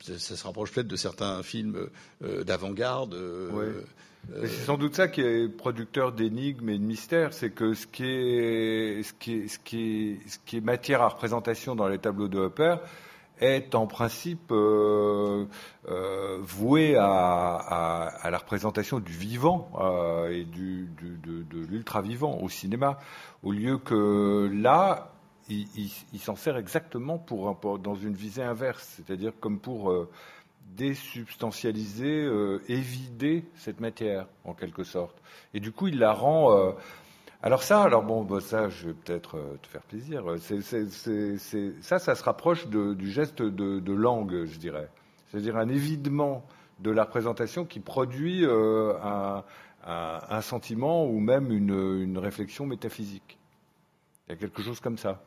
[0.02, 1.90] ça, se rapproche peut-être de certains films
[2.24, 3.16] euh, d'avant-garde.
[4.44, 8.04] C'est sans doute ça qui est producteur d'énigmes et de mystères, c'est que ce qui
[8.04, 12.00] est, ce qui est, ce qui est, ce qui est matière à représentation dans les
[12.00, 12.76] tableaux de Hopper,
[13.40, 15.46] est en principe euh,
[15.90, 23.00] euh, voué à, à, la représentation du vivant euh, et de, de l'ultra-vivant au cinéma,
[23.44, 25.14] au lieu que là,
[25.50, 29.92] il, s'en sert exactement pour, dans une visée inverse, c'est-à-dire comme pour
[30.76, 32.30] désubstantialiser,
[32.68, 35.18] évider cette matière, en quelque sorte.
[35.56, 36.76] Et du coup, il la rend
[37.42, 40.24] alors ça, alors bon, bah ça, je vais peut-être euh, te faire plaisir.
[40.40, 40.62] C'est,
[41.82, 44.90] ça, ça se rapproche du geste de, langue, je dirais.
[45.28, 46.46] C'est-à-dire un évidement
[46.80, 48.94] de la représentation qui produit euh,
[49.86, 53.38] un, sentiment ou même une réflexion métaphysique.
[54.28, 55.24] Il y a quelque chose comme ça.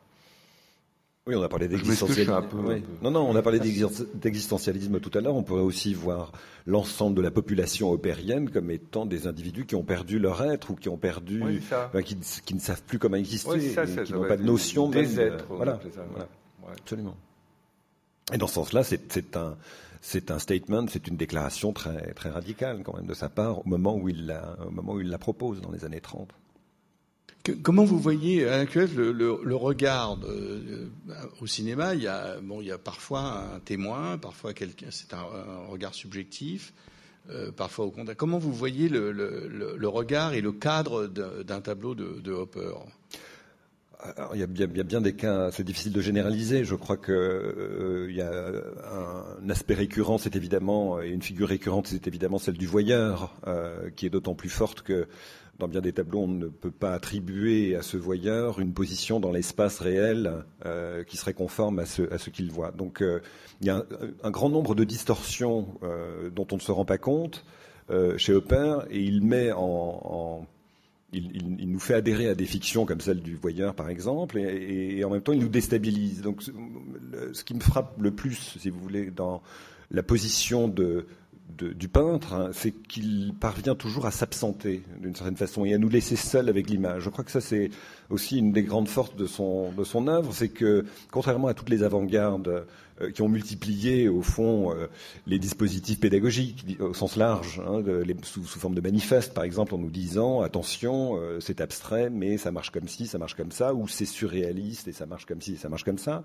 [1.25, 2.41] Oui, on a parlé d'existentialisme.
[2.65, 2.83] Oui.
[3.01, 5.35] Non, non, on a parlé d'existentialisme tout à l'heure.
[5.35, 6.33] On pourrait aussi voir
[6.65, 10.75] l'ensemble de la population opérienne comme étant des individus qui ont perdu leur être ou
[10.75, 11.61] qui ont perdu, oui,
[12.03, 15.03] qui, qui, ne savent plus comment exister, oui, ça, qui n'ont pas de notion des
[15.03, 15.19] même.
[15.19, 15.45] êtres.
[15.47, 15.79] Voilà,
[16.11, 16.27] voilà.
[16.73, 17.15] absolument.
[18.33, 19.55] Et dans ce sens-là, c'est un,
[20.01, 23.69] c'est un statement, c'est une déclaration très, très radicale quand même de sa part au
[23.69, 26.29] moment où il la, au moment où il la propose dans les années 30.
[27.61, 30.17] Comment vous voyez à l'actuel le, regard
[31.41, 31.93] au cinéma?
[31.93, 34.51] Il y a bon, il y a parfois un témoin, parfois
[34.91, 35.25] c'est un,
[35.67, 36.73] regard subjectif,
[37.29, 38.15] euh, parfois au contraire.
[38.15, 42.75] Comment vous voyez le, regard et le cadre d'un tableau de, Hopper?
[44.33, 46.63] Il, y a bien, des cas, c'est difficile de généraliser.
[46.63, 51.49] Je crois que euh, il y a un, aspect récurrent, c'est évidemment, et une figure
[51.49, 55.07] récurrente, c'est évidemment celle du voyeur, euh, qui est d'autant plus forte que
[55.63, 59.31] dans bien des tableaux, on ne peut pas attribuer à ce voyeur une position dans
[59.31, 62.71] l'espace réel euh, qui serait conforme à ce, à ce qu'il voit.
[62.71, 63.21] Donc euh,
[63.61, 63.85] il y a
[64.23, 67.45] un, grand nombre de distorsions euh, dont on ne se rend pas compte
[68.17, 70.47] chez Hopper, et il met en,
[71.11, 75.11] il, nous fait adhérer à des fictions comme celle du voyeur, par exemple, et en
[75.11, 76.21] même temps, il nous déstabilise.
[76.21, 79.43] Donc, ce qui me frappe le plus, si vous voulez, dans
[79.91, 81.05] la position de,
[81.49, 85.89] du peintre, hein, c'est qu'il parvient toujours à s'absenter d'une certaine façon et à nous
[85.89, 87.03] laisser seuls avec l'image.
[87.03, 87.69] Je crois que ça c'est
[88.09, 92.65] aussi une des grandes forces de son, œuvre, c'est que contrairement à toutes les avant-gardes
[93.13, 94.87] qui ont multiplié au fond euh,
[95.27, 97.83] les dispositifs pédagogiques au sens large, hein,
[98.23, 102.51] sous, forme de manifeste par exemple, en nous disant attention, euh, c'est abstrait, mais ça
[102.51, 105.53] marche comme ci, ça marche comme ça, ou c'est surréaliste et ça marche comme ci,
[105.53, 106.23] et ça marche comme ça.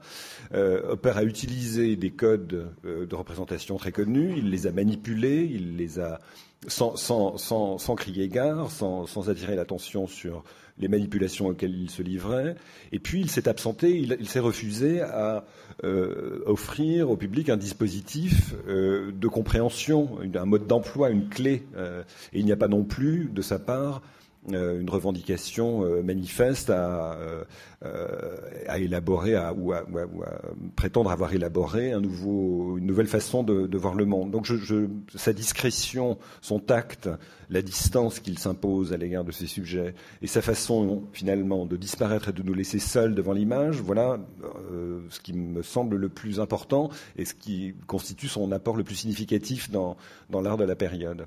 [0.54, 5.48] Euh, Hopper a utilisé des codes euh, de représentation très connus, il les a manipulés,
[5.50, 6.20] il les a
[6.66, 10.42] sans, sans, sans, sans crier gare, sans, sans attirer l'attention sur
[10.80, 12.56] les manipulations auxquelles il se livrait.
[12.92, 15.44] Et puis il s'est absenté, il, s'est refusé à
[15.84, 21.66] euh, offrir au public un dispositif euh, de compréhension, un mode d'emploi, une clé.
[21.76, 22.02] Euh,
[22.32, 24.02] et il n'y a pas non plus, de sa part,
[24.54, 27.16] une revendication euh, manifeste à,
[27.84, 28.36] euh,
[28.76, 29.84] élaborer ou, à,
[30.76, 34.30] prétendre avoir élaboré une nouvelle façon de, voir le monde.
[34.30, 34.48] Donc
[35.14, 37.08] sa discrétion, son tact,
[37.50, 42.28] la distance qu'il s'impose à l'égard de ces sujets et sa façon finalement de disparaître
[42.28, 44.18] et de nous laisser seuls devant l'image, voilà
[44.72, 48.84] euh, ce qui me semble le plus important et ce qui constitue son apport le
[48.84, 49.96] plus significatif dans
[50.30, 51.26] l'art de la période.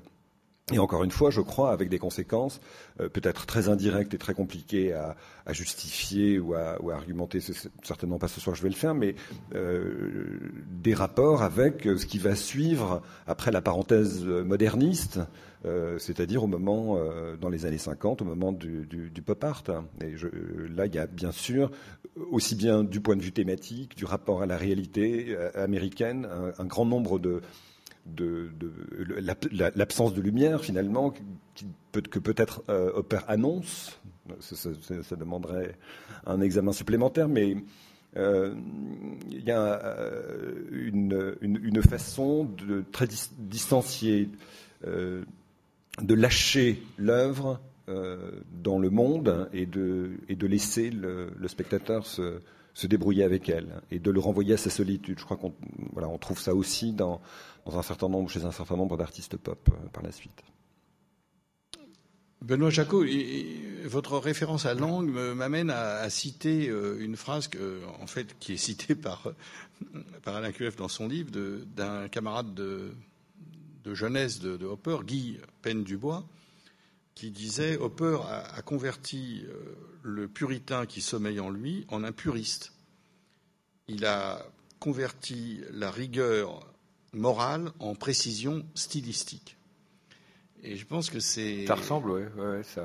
[0.72, 2.60] Et encore une fois, je crois, avec des conséquences
[3.00, 5.16] euh, peut-être très indirectes et très compliquées à,
[5.52, 7.40] justifier ou à, argumenter.
[7.82, 9.16] Certainement pas ce soir je vais le faire, mais
[9.54, 10.38] euh,
[10.70, 15.18] des rapports avec ce qui va suivre après la parenthèse moderniste,
[15.64, 19.62] euh, c'est-à-dire au moment, euh, dans les années 50, au moment du, pop art.
[20.00, 20.14] Et
[20.74, 21.70] là, il y a bien sûr,
[22.30, 26.26] aussi bien du point de vue thématique, du rapport à la réalité euh, américaine,
[26.58, 27.42] un grand nombre de
[28.06, 28.50] de,
[29.74, 31.12] l'absence la, de lumière finalement
[31.92, 33.98] que peut-être euh, Hopper annonce.
[34.40, 35.76] Ça, demanderait
[36.26, 37.56] un examen supplémentaire, mais
[38.16, 38.54] euh,
[39.30, 44.28] il y a euh, une, façon de très dis, distancier
[44.84, 52.40] de lâcher l'œuvre dans le monde et de, et de laisser le, spectateur se,
[52.74, 55.18] se, débrouiller avec elle et de le renvoyer à sa solitude.
[55.18, 55.54] Je crois qu'on
[55.92, 57.20] voilà, on trouve ça aussi dans,
[57.66, 60.42] un certain nombre, chez un certain nombre d'artistes pop par la suite.
[62.42, 63.04] Benoît Jacot,
[63.84, 67.48] votre référence à langue m'amène à, citer euh, une phrase
[68.06, 69.32] fait, qui est citée par,
[70.24, 72.94] par Alain QF dans son livre d'un camarade de,
[73.86, 76.26] jeunesse de, Hopper, Guy Penn-Dubois,
[77.14, 82.72] qui disait Hopper a, converti euh, le puritain qui sommeille en lui en un puriste.
[83.88, 84.46] Il a
[84.78, 86.66] converti la rigueur
[87.12, 89.56] morale en précision stylistique.
[90.62, 91.66] Et je pense que c'est.
[91.66, 92.22] Ça ressemble, oui.
[92.36, 92.84] Ouais, ça,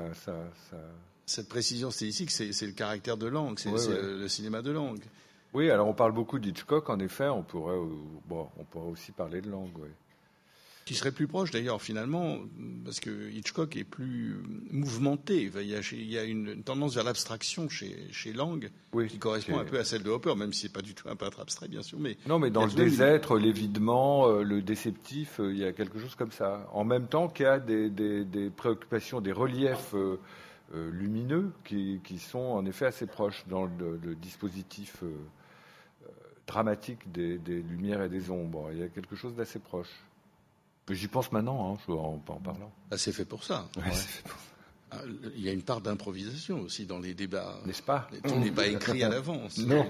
[1.26, 5.02] Cette précision stylistique, c'est le caractère de langue, c'est le cinéma de langue.
[5.54, 7.78] Oui, alors on parle beaucoup d'Hitchcock, en effet, on pourrait,
[8.26, 9.88] bon, on pourrait aussi parler de langue, oui
[10.88, 12.38] qui serait plus proche d'ailleurs finalement,
[12.82, 15.50] parce que Hitchcock est plus mouvementé.
[15.54, 18.70] Il y a, une tendance vers l'abstraction chez, chez Lang,
[19.06, 21.14] qui correspond un peu à celle de Hopper, même si c'est pas du tout un
[21.14, 21.98] peintre abstrait, bien sûr.
[22.00, 25.98] Mais non, mais dans le désêtre, l'évidement, euh, le déceptif, euh, il y a quelque
[25.98, 26.66] chose comme ça.
[26.72, 30.16] En même temps qu'il y a des, préoccupations, des reliefs euh,
[30.90, 35.04] lumineux qui, sont en effet assez proches dans le, dispositif
[36.46, 38.70] dramatique des, des lumières et des ombres.
[38.72, 39.90] Il y a quelque chose d'assez proche.
[40.90, 42.72] J'y pense maintenant, hein, en, parlant.
[42.90, 43.68] Ah, c'est fait pour ça.
[44.90, 44.96] Ah,
[45.36, 47.58] il y a une part d'improvisation aussi dans les débats.
[47.66, 49.58] N'est-ce pas Tout n'est pas écrit à l'avance.
[49.58, 49.86] Non.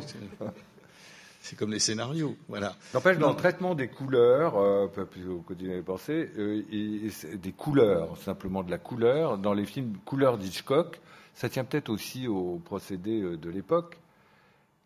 [1.41, 2.75] C'est comme les scénarios, voilà.
[2.93, 8.63] N'empêche, dans le traitement des couleurs, euh, plus au quotidien pensées, euh, des couleurs, simplement
[8.63, 11.01] de la couleur, dans les films couleurs d'Hitchcock,
[11.35, 13.99] ça tient peut-être aussi au procédé euh, de l'époque.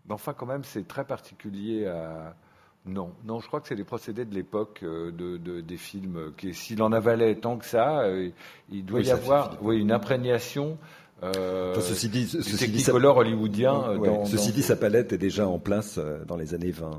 [0.06, 2.36] Mais enfin, quand même, c'est très particulier à,
[2.84, 6.32] non, non, je crois que c'est des procédés de l'époque euh, de, des films.
[6.36, 8.30] Qui, s'il en avalait tant que ça, euh,
[8.72, 10.78] il doit y avoir oui, une imprégnation.
[11.22, 14.24] Euh, ceci dit, ceci technicolor hollywoodien.
[14.26, 16.90] ceci dit, sa palette est déjà en place dans les années 20,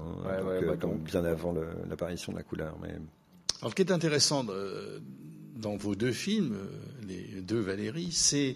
[0.80, 1.54] donc, bien avant
[1.90, 2.78] l'apparition de la couleur.
[2.82, 2.94] Mais...
[3.60, 4.46] Alors, ce qui est intéressant
[5.58, 6.58] dans vos deux films,
[7.06, 8.56] les deux Valérie, c'est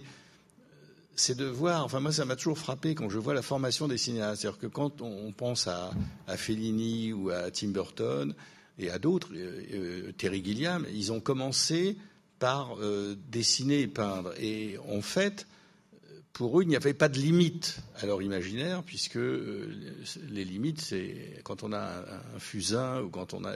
[1.18, 3.98] c'est de voir, enfin moi ça m'a toujours frappé quand je vois la formation des
[3.98, 4.42] cinéastes.
[4.42, 5.90] C'est-à-dire que quand on pense à,
[6.36, 8.34] Fellini ou à Tim Burton
[8.78, 11.96] et à d'autres, euh, euh, Terry Gilliam, ils ont commencé
[12.38, 14.32] par euh, dessiner et peindre.
[14.40, 15.46] Et en fait,
[16.32, 21.40] pour eux, il n'y avait pas de limite à leur imaginaire, puisque les limites, c'est
[21.42, 22.04] quand on a
[22.36, 23.54] un, fusain ou quand on a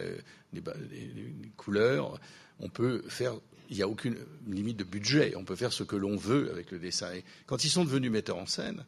[0.52, 0.62] des
[1.56, 2.18] couleurs,
[2.58, 3.34] on peut faire
[3.72, 4.16] il n'y a aucune
[4.46, 5.32] limite de budget.
[5.34, 7.10] On peut faire ce que l'on veut avec le dessin.
[7.14, 8.84] Et quand ils sont devenus metteurs en scène,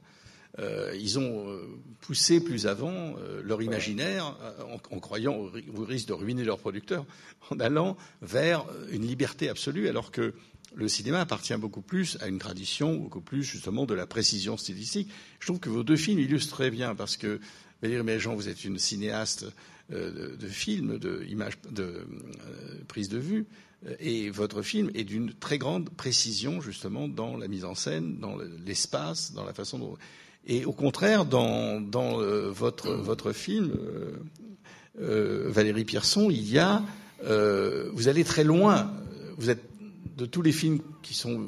[0.59, 1.67] euh, ils ont euh,
[2.03, 4.37] poussé plus avant euh, leur imaginaire
[4.91, 5.51] en, croyant au,
[5.85, 7.07] risque de ruiner leur producteur,
[7.51, 10.35] en allant vers une liberté absolue, alors que
[10.75, 15.09] le cinéma appartient beaucoup plus à une tradition, beaucoup plus justement de la précision stylistique.
[15.41, 17.41] Je trouve que vos deux films illustrent très bien, parce que
[17.81, 19.47] Valérie Méjean, vous êtes une cinéaste
[19.91, 21.27] de, de films, de,
[21.71, 22.07] de
[22.87, 23.47] prise de vue,
[24.01, 28.37] et votre film est d'une très grande précision justement dans la mise en scène, dans
[28.65, 29.97] l'espace, dans la façon dont.
[30.47, 33.73] Et au contraire, dans, dans euh, votre, votre film,
[35.01, 36.83] euh, Valérie Pierson, il y a,
[37.93, 38.93] vous allez très loin.
[39.37, 39.63] Vous êtes
[40.17, 41.47] de tous les films qui sont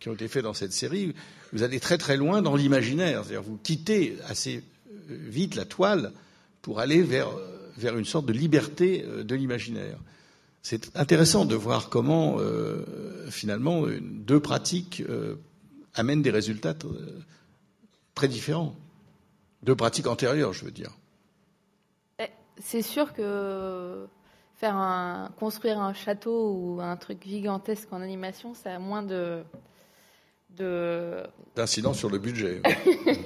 [0.00, 1.14] qui ont été faits dans cette série,
[1.52, 3.24] vous allez très très loin dans l'imaginaire.
[3.24, 4.62] C'est-à-dire vous quittez assez
[5.08, 6.12] vite la toile
[6.62, 7.28] pour aller vers
[7.76, 9.98] vers une sorte de liberté de l'imaginaire
[10.68, 15.36] c'est intéressant de voir comment euh, finalement deux pratiques euh,
[15.94, 16.74] amènent des résultats
[18.16, 18.74] très différents.
[19.62, 20.90] Deux pratiques antérieures, je veux dire.
[22.18, 24.08] Eh, c'est sûr que
[24.56, 29.44] faire un, construire un château ou un truc gigantesque en animation, ça a moins de
[31.54, 32.60] d'incidence sur le budget.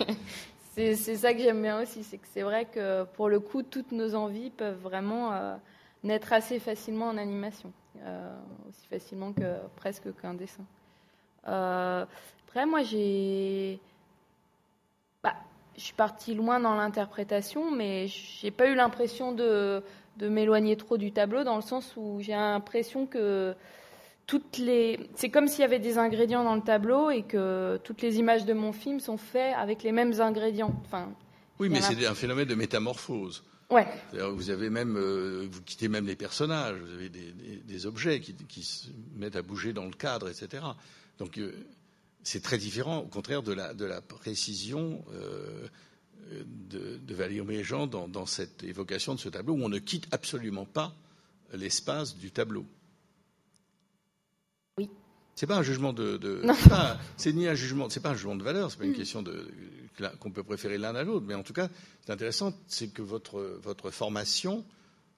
[0.74, 3.92] c'est ça que j'aime bien aussi, c'est que c'est vrai que pour le coup, toutes
[3.92, 5.56] nos envies peuvent vraiment euh,
[6.04, 7.72] naître assez facilement en animation,
[8.02, 8.36] euh,
[8.68, 10.64] aussi facilement que presque qu'un dessin.
[11.48, 12.04] Euh,
[12.46, 13.78] après, moi, j'ai,
[15.22, 15.34] bah,
[15.76, 19.82] je suis partie loin dans l'interprétation, mais j'ai pas eu l'impression de,
[20.16, 23.54] de m'éloigner trop du tableau, dans le sens où j'ai l'impression que
[24.26, 28.00] toutes les, c'est comme s'il y avait des ingrédients dans le tableau et que toutes
[28.00, 30.72] les images de mon film sont faites avec les mêmes ingrédients.
[30.84, 31.08] Enfin,
[31.58, 33.44] oui, mais c'est un phénomène de métamorphose.
[33.70, 33.86] Ouais.
[34.12, 38.88] Vous avez même, euh, vous quittez même les personnages, vous avez des, objets qui, se
[39.14, 40.64] mettent à bouger dans le cadre, etc.
[41.18, 41.52] Donc euh,
[42.24, 45.68] c'est très différent, au contraire de la, de la précision euh,
[46.68, 50.08] de, de Valérie Méjean dans, dans, cette évocation de ce tableau où on ne quitte
[50.10, 50.94] absolument pas
[51.52, 52.66] l'espace du tableau.
[55.36, 56.18] C'est pas un jugement de.
[56.18, 56.42] de
[57.16, 57.88] c'est ni un jugement.
[57.88, 58.70] C'est pas un jugement de valeur.
[58.70, 58.96] C'est pas une mm.
[58.96, 59.48] question de
[60.18, 61.26] qu'on peut préférer l'un à l'autre.
[61.26, 61.68] Mais en tout cas,
[62.04, 64.64] c'est intéressant, c'est que votre votre formation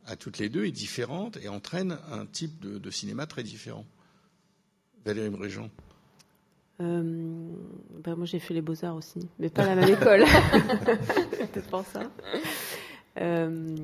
[0.06, 3.84] à toutes les deux est différente et entraîne un type de, cinéma très différent.
[5.04, 5.68] Valérie Bréjean.
[6.80, 7.02] Euh,
[8.02, 10.24] ben moi j'ai fait les beaux-arts aussi, mais pas la même école.
[11.54, 12.10] C'est pour ça.
[13.20, 13.76] Euh,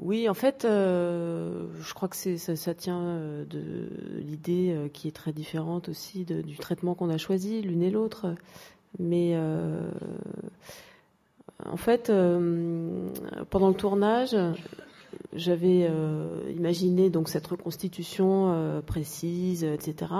[0.00, 3.88] oui, en fait, euh, je crois que ça, ça, tient de
[4.18, 8.34] l'idée qui est très différente aussi du traitement qu'on a choisi l'une et l'autre.
[8.98, 9.36] Mais
[11.64, 13.08] en fait, euh,
[13.50, 14.36] pendant le tournage,
[15.32, 20.12] j'avais euh, imaginé donc cette reconstitution euh, précise, etc.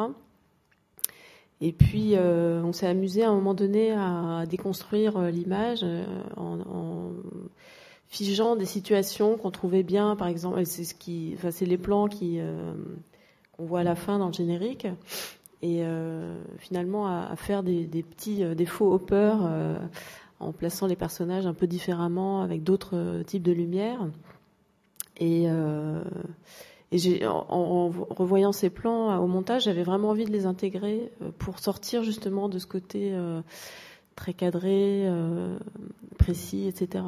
[1.61, 5.87] Et puis, on s'est amusé à un moment donné à déconstruire l'image
[6.37, 7.13] en,
[8.09, 10.17] figeant des situations qu'on trouvait bien.
[10.17, 12.41] Par exemple, c'est ce qui, enfin, c'est les plans qui
[13.53, 14.89] qu'on voit à la fin dans le générique.
[15.63, 15.85] Et
[16.59, 19.39] finalement, à, faire des, petits, des faux hoppers
[20.43, 24.09] en plaçant les personnages un peu différemment avec d'autres euh, types de lumière.
[25.19, 26.03] Et, euh,
[27.29, 32.03] en, revoyant ces plans euh, au montage, j'avais vraiment envie de les intégrer pour sortir
[32.03, 33.15] justement de ce côté
[34.15, 35.09] très cadré,
[36.19, 37.05] précis, etc.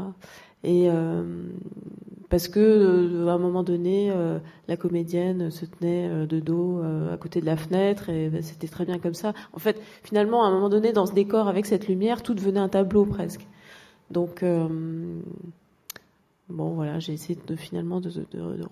[0.64, 0.88] Et
[2.30, 4.12] parce que à un moment donné,
[4.66, 6.80] la comédienne se tenait de dos
[7.12, 9.34] à côté de la fenêtre et ben, c'était très bien comme ça.
[9.52, 12.60] En fait, finalement, à un moment donné, dans ce décor avec cette lumière, tout devenait
[12.60, 13.46] un tableau presque.
[14.10, 14.42] Donc
[16.48, 18.10] bon, voilà, j'ai essayé de finalement de,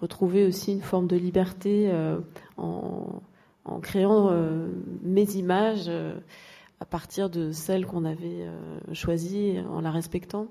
[0.01, 1.93] retrouver aussi une forme de liberté
[2.57, 3.21] en,
[3.83, 4.33] créant
[5.03, 5.91] mes images
[6.81, 8.49] à partir de celles qu'on avait
[8.93, 10.49] choisies en la respectant.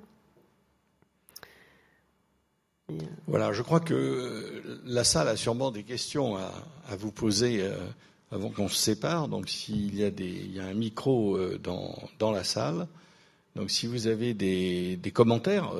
[2.91, 6.51] Euh, voilà, je crois que la salle a sûrement des questions à,
[6.97, 7.75] vous poser euh,
[8.31, 9.27] avant qu'on se sépare.
[9.27, 12.87] Donc, s'il y a des, il y a un micro euh, dans, la salle.
[13.55, 15.73] Donc, si vous avez des, commentaires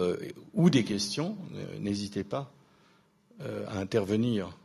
[0.54, 1.38] ou des questions,
[1.80, 2.52] n'hésitez pas
[3.40, 4.58] à intervenir.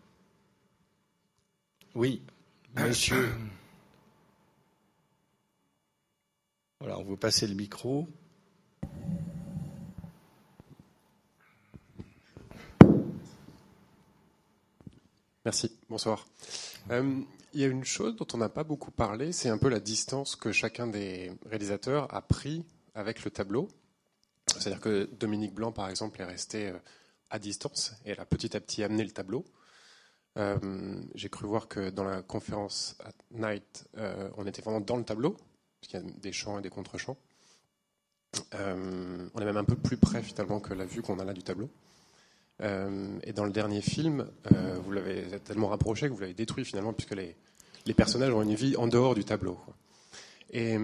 [1.95, 2.21] Oui,
[2.77, 3.33] monsieur.
[6.81, 8.09] Voilà, on vous passer le micro.
[15.47, 16.27] Merci, bonsoir.
[16.91, 17.21] Euh,
[17.55, 19.79] il y a une chose dont on n'a pas beaucoup parlé, c'est un peu la
[19.79, 22.65] distance que chacun des réalisateurs a pris
[22.97, 23.69] avec le tableau.
[24.49, 26.79] C'est-à-dire que Dominique Blanc, par exemple, est resté euh,
[27.31, 29.45] à distance et elle a petit à petit amené le tableau.
[30.37, 33.89] Euh, j'ai cru voir que dans la conférence at Night,
[34.37, 35.37] on était vraiment dans le tableau,
[35.81, 37.19] puisqu'il y a des chants et des contre-chants.
[38.53, 41.45] on est même un peu plus près finalement que la vue qu'on a là du
[41.45, 41.71] tableau.
[42.63, 46.65] Euh, et dans le dernier film, euh, vous l'avez tellement rapproché que vous l'avez détruit
[46.65, 47.35] finalement, puisque les,
[47.95, 49.59] personnages ont une vie en dehors du tableau.
[50.53, 50.77] Et,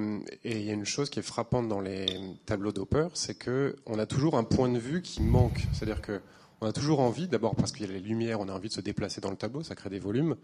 [0.44, 2.06] il y a une chose qui est frappante dans les
[2.46, 5.62] tableaux d'Hopper, c'est qu'on a toujours un point de vue qui manque.
[5.72, 8.68] C'est-à-dire qu'on a toujours envie, d'abord parce qu'il y a les lumières, on a envie
[8.68, 10.36] de se déplacer dans le tableau, ça crée des volumes.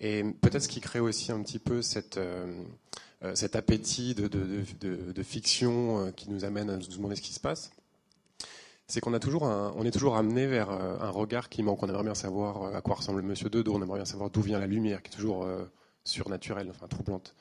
[0.00, 1.80] Et peut-être ce qui crée aussi un petit peu
[2.16, 7.70] euh, cet appétit de, fiction qui nous amène à nous demander ce qui se passe,
[8.90, 11.82] c'est qu'on a toujours on est toujours amené vers euh, un regard qui manque.
[11.82, 14.42] On aimerait bien savoir euh, à quoi ressemble Monsieur Dedo, on aimerait bien savoir d'où
[14.42, 15.64] vient la lumière, qui est toujours euh,
[16.04, 17.34] surnaturelle, enfin troublante.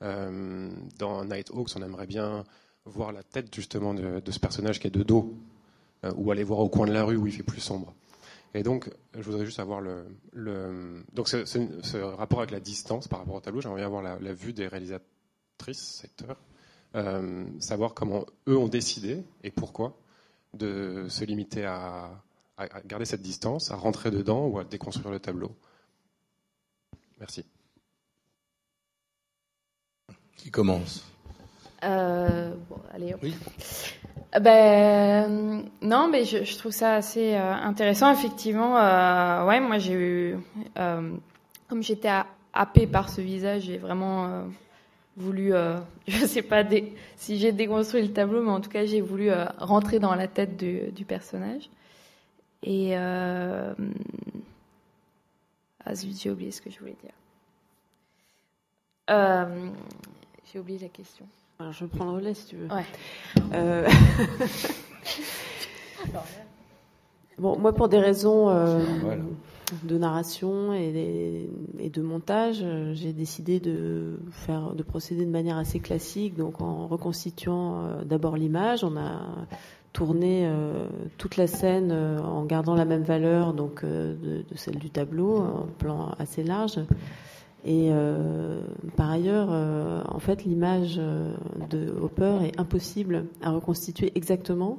[0.00, 2.44] dans Night Hawks, on aimerait bien
[2.84, 5.34] voir la tête justement de, ce personnage qui est de dos,
[6.16, 7.94] ou aller voir au coin de la rue où il fait plus sombre.
[8.54, 10.06] Et donc, je voudrais juste avoir le,
[11.12, 13.60] donc ce, rapport avec la distance par rapport au tableau.
[13.60, 16.38] J'aimerais bien avoir la, vue des réalisatrices, secteurs,
[17.60, 19.96] savoir comment eux ont décidé et pourquoi
[20.56, 22.10] de se limiter à,
[22.86, 25.54] garder cette distance, à rentrer dedans ou à déconstruire le tableau.
[27.18, 27.44] Merci.
[30.36, 31.04] Qui commence?
[31.84, 32.54] Euh,
[32.92, 33.34] allez, Oui.
[34.34, 38.12] Euh, ben, non, mais je, trouve ça assez euh, intéressant.
[38.12, 38.74] Effectivement,
[39.46, 40.36] ouais, moi j'ai eu,
[40.74, 42.10] comme j'étais
[42.52, 44.48] happée par ce visage, j'ai vraiment
[45.16, 46.64] voulu, euh, je ne sais pas
[47.16, 50.28] si j'ai déconstruit le tableau, mais en tout cas j'ai voulu euh, rentrer dans la
[50.28, 51.68] tête du, personnage.
[52.62, 53.74] Et euh,
[55.84, 57.12] ah j'ai oublié ce que je voulais dire.
[60.52, 61.26] j'ai oublié la question.
[61.58, 62.68] Alors je prends le relais si tu veux.
[62.68, 62.84] Ouais.
[67.38, 68.48] bon, moi pour des raisons
[69.84, 71.48] de narration et,
[71.92, 76.86] de montage, euh, j'ai décidé de faire, de procéder de manière assez classique, donc en
[76.86, 78.84] reconstituant euh, d'abord l'image.
[78.84, 79.22] On a
[79.92, 80.86] tourné euh,
[81.18, 86.10] toute la scène en gardant la même valeur, donc de, celle du tableau, en plan
[86.18, 86.80] assez large.
[87.64, 87.90] Et
[88.96, 89.48] par ailleurs,
[90.08, 91.00] en fait, l'image
[91.70, 94.78] de Hopper est impossible à reconstituer exactement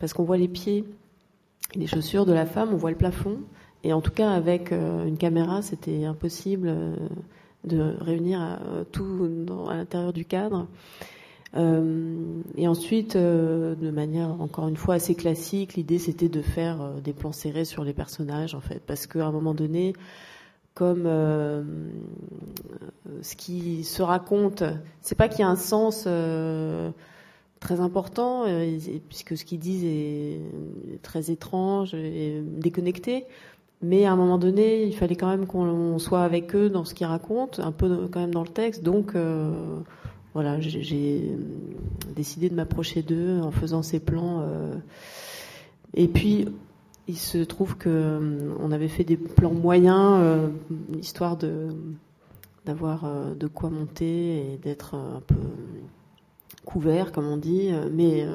[0.00, 0.84] parce qu'on voit les pieds
[1.74, 3.38] les chaussures de la femme, on voit le plafond.
[3.84, 6.74] Et en tout cas, avec une caméra, c'était impossible
[7.64, 8.58] de réunir
[8.92, 9.28] tout
[9.68, 10.66] à l'intérieur du cadre.
[11.54, 17.32] et ensuite, de manière encore une fois assez classique, l'idée c'était de faire des plans
[17.32, 19.94] serrés sur les personnages, en fait, parce qu'à un moment donné,
[20.78, 21.64] comme euh,
[23.20, 24.62] ce qui se raconte.
[25.02, 26.92] C'est pas qu'il y a un sens euh,
[27.58, 30.40] très important, euh, puisque ce qu'ils disent est
[31.02, 33.26] très étrange et déconnecté.
[33.80, 36.94] Mais à un moment donné, il fallait quand même qu'on soit avec eux dans ce
[36.94, 38.82] qu'ils racontent, un peu quand même dans le texte.
[38.82, 39.14] Donc
[40.34, 41.36] voilà, j'ai
[42.16, 44.44] décidé de m'approcher d'eux en faisant ces plans.
[45.94, 46.46] et puis
[47.08, 50.48] il se trouve que euh, on avait fait des plans moyens, euh,
[51.00, 51.68] histoire de
[52.66, 55.34] d'avoir euh, de quoi monter et d'être un peu
[56.68, 57.70] couvert, comme on dit.
[57.92, 58.26] Mais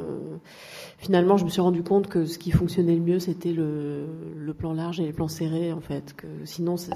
[0.97, 4.05] finalement, je me suis rendu compte que ce qui fonctionnait le mieux, c'était le,
[4.57, 6.13] plan large et les plans serrés, en fait.
[6.15, 6.93] Que sinon, ça,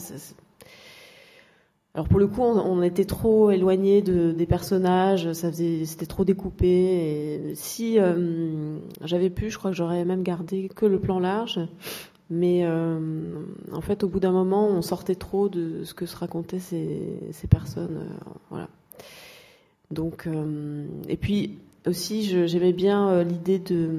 [1.97, 6.23] alors pour le coup, on, était trop éloigné de, des personnages, ça faisait, c'était trop
[6.23, 6.67] découpé.
[6.67, 11.59] Et si euh, j'avais pu, je crois que j'aurais même gardé que le plan large.
[12.29, 13.41] Mais euh,
[13.73, 17.19] en fait, au bout d'un moment, on sortait trop de ce que se racontaient ces,
[17.31, 17.97] ces personnes.
[17.97, 18.69] Euh, voilà.
[19.91, 20.27] Donc,
[21.07, 23.89] et puis aussi, j'aimais bien l'idée de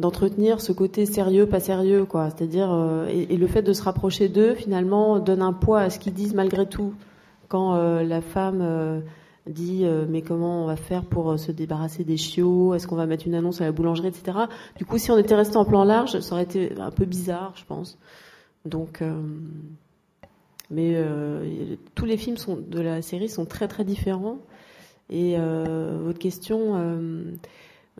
[0.00, 2.30] d'entretenir ce côté sérieux, pas sérieux, quoi.
[2.30, 5.98] C'est-à-dire, euh, et, le fait de se rapprocher d'eux, finalement, donne un poids à ce
[5.98, 6.94] qu'ils disent malgré tout.
[7.48, 9.00] Quand euh, la femme euh,
[9.46, 12.74] dit, mais comment on va faire pour se débarrasser des chiots?
[12.74, 14.38] Est-ce qu'on va mettre une annonce à la boulangerie, etc.
[14.76, 17.52] Du coup, si on était resté en plan large, ça aurait été un peu bizarre,
[17.56, 17.98] je pense.
[18.64, 19.02] Donc,
[20.70, 20.96] mais
[21.94, 24.38] tous les films sont, de la série sont très très différents.
[25.10, 26.74] Et votre question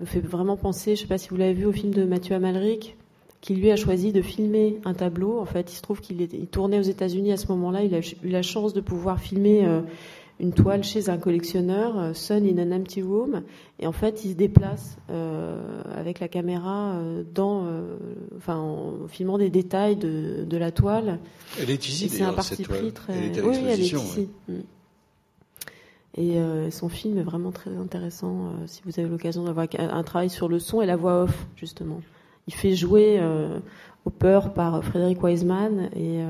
[0.00, 2.04] me fait vraiment penser, je ne sais pas si vous l'avez vu, au film de
[2.04, 2.96] Mathieu Amalric,
[3.40, 5.38] qui lui a choisi de filmer un tableau.
[5.38, 7.84] En fait, il se trouve qu'il tournait aux États-Unis à ce moment-là.
[7.84, 9.80] Il a eu la chance de pouvoir filmer euh,
[10.40, 13.42] une toile chez un collectionneur, euh, Sun in an Empty Room.
[13.78, 16.98] Et en fait, il se déplace euh, avec la caméra
[17.34, 17.66] dans,
[18.36, 21.18] enfin, en filmant des détails de, la toile.
[21.60, 23.40] Elle est ici, C'est un parti pris très.
[23.42, 24.28] oui, elle est ici.
[24.48, 24.54] Mm.
[26.16, 30.02] Et euh, son film est vraiment très intéressant euh, si vous avez l'occasion d'avoir un
[30.02, 32.00] travail sur le son et la voix off, justement.
[32.48, 33.60] Il fait jouer euh,
[34.04, 36.20] Hopper par Frédéric Wiseman et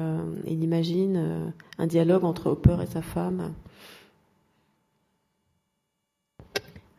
[0.46, 3.54] il imagine un dialogue entre Hopper et sa femme.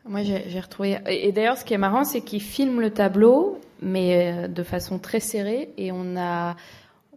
[0.05, 0.97] Moi, j'ai retrouvé.
[1.07, 5.19] Et d'ailleurs, ce qui est marrant, c'est qu'il filme le tableau, mais de façon très
[5.19, 6.55] serrée, et on a,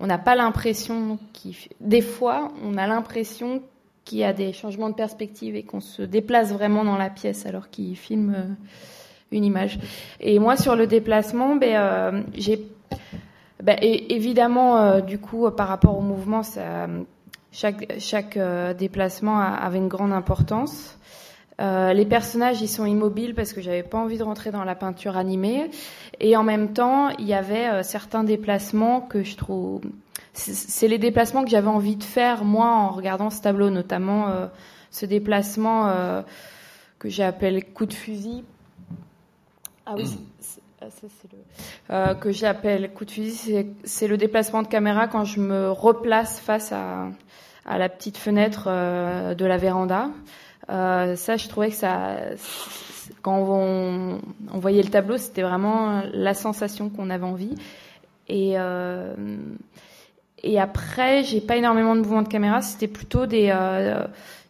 [0.01, 1.55] on n'a pas l'impression qu'il.
[1.81, 3.63] Des fois, on a l'impression
[4.05, 7.47] qu'il y a des changements de perspective et qu'on se déplace vraiment dans la pièce
[7.47, 8.55] alors qu'il filme euh,
[9.33, 9.79] une image.
[10.21, 12.61] Et moi, sur le déplacement, ben, euh, j'ai
[13.63, 16.43] ben, évidemment, euh, du coup, par rapport au mouvement,
[17.51, 18.39] chaque, chaque
[18.77, 20.99] déplacement avait une grande importance.
[21.59, 25.17] Les personnages, ils sont immobiles parce que j'avais pas envie de rentrer dans la peinture
[25.17, 25.71] animée.
[26.21, 29.81] Et en même temps, il y avait certains déplacements que je trouve
[30.35, 34.47] c'est les déplacements que j'avais envie de faire moi en regardant ce tableau, notamment euh,
[34.91, 36.23] ce déplacement euh,
[36.99, 38.45] que j'ai appelé coup de fusil.
[39.87, 40.19] Ah oui,
[40.81, 41.39] ah, c'est le
[41.91, 46.41] euh, que j'appelle coup de fusil, c'est le déplacement de caméra quand je me replace
[46.41, 47.09] face à,
[47.65, 50.11] à la petite fenêtre de la véranda.
[50.69, 52.17] Ça, je trouvais que ça,
[53.23, 54.21] quand on,
[54.53, 57.55] voyait le tableau, c'était vraiment la sensation qu'on avait envie.
[58.29, 58.57] Et
[60.47, 62.61] et après, j'ai pas énormément de mouvements de caméra.
[62.61, 63.51] C'était plutôt des.
[63.51, 64.05] Euh,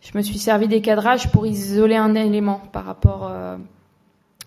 [0.05, 3.57] je me suis servi des cadrages pour isoler un élément par rapport euh,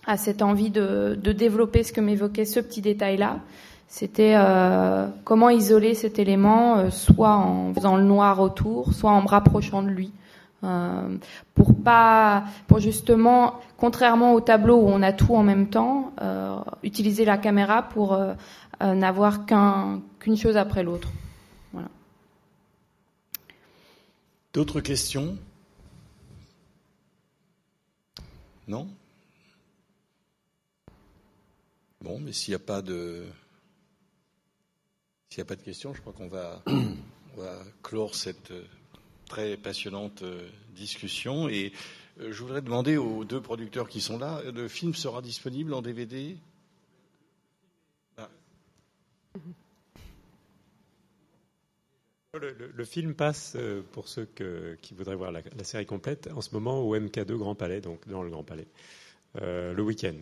[0.06, 3.39] à cette envie de, développer ce que m'évoquait ce petit détail-là.
[3.88, 9.22] C'était euh, comment isoler cet élément, euh, soit en faisant le noir autour, soit en
[9.22, 10.11] me rapprochant de lui,
[10.63, 11.17] euh,
[11.53, 16.13] pour pas, pour justement, contrairement au tableau où on a tout en même temps,
[16.84, 18.19] utiliser la caméra pour
[18.81, 21.09] n'avoir qu'un qu'une chose après l'autre.
[24.53, 25.38] D'autres questions?
[28.67, 28.88] Non?
[32.01, 33.25] Bon, mais s'il n'y a pas de
[35.29, 36.63] s'il n'y a pas de questions, je crois qu'on va,
[37.38, 38.65] va, clore cette euh,
[39.27, 41.49] très passionnante euh, discussion.
[41.49, 41.71] Et
[42.19, 45.81] euh, je voudrais demander aux deux producteurs qui sont là, le film sera disponible en
[45.81, 46.37] DVD
[52.39, 54.27] Le, film passe, euh, pour ceux
[54.81, 58.21] qui voudraient voir la, série complète, en ce moment au MK2 Grand Palais, donc dans
[58.21, 58.67] le Grand Palais,
[59.41, 60.15] euh, le week-end.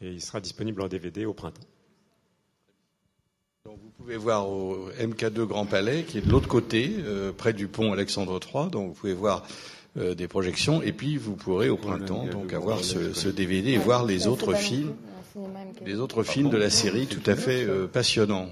[0.00, 1.66] Et il sera disponible en DVD au printemps.
[3.64, 7.52] Donc vous pouvez voir au MK2 Grand Palais, qui est de l'autre côté, euh, près
[7.52, 8.70] du pont Alexandre III.
[8.70, 9.44] Donc vous pouvez voir
[9.96, 14.28] des projections, et puis vous pourrez au printemps donc avoir ce, DVD et voir les
[14.28, 14.94] autres films,
[15.84, 18.48] les autres films de la série, tout à fait passionnants.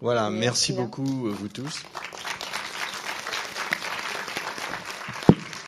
[0.00, 1.82] Voilà, merci beaucoup vous tous.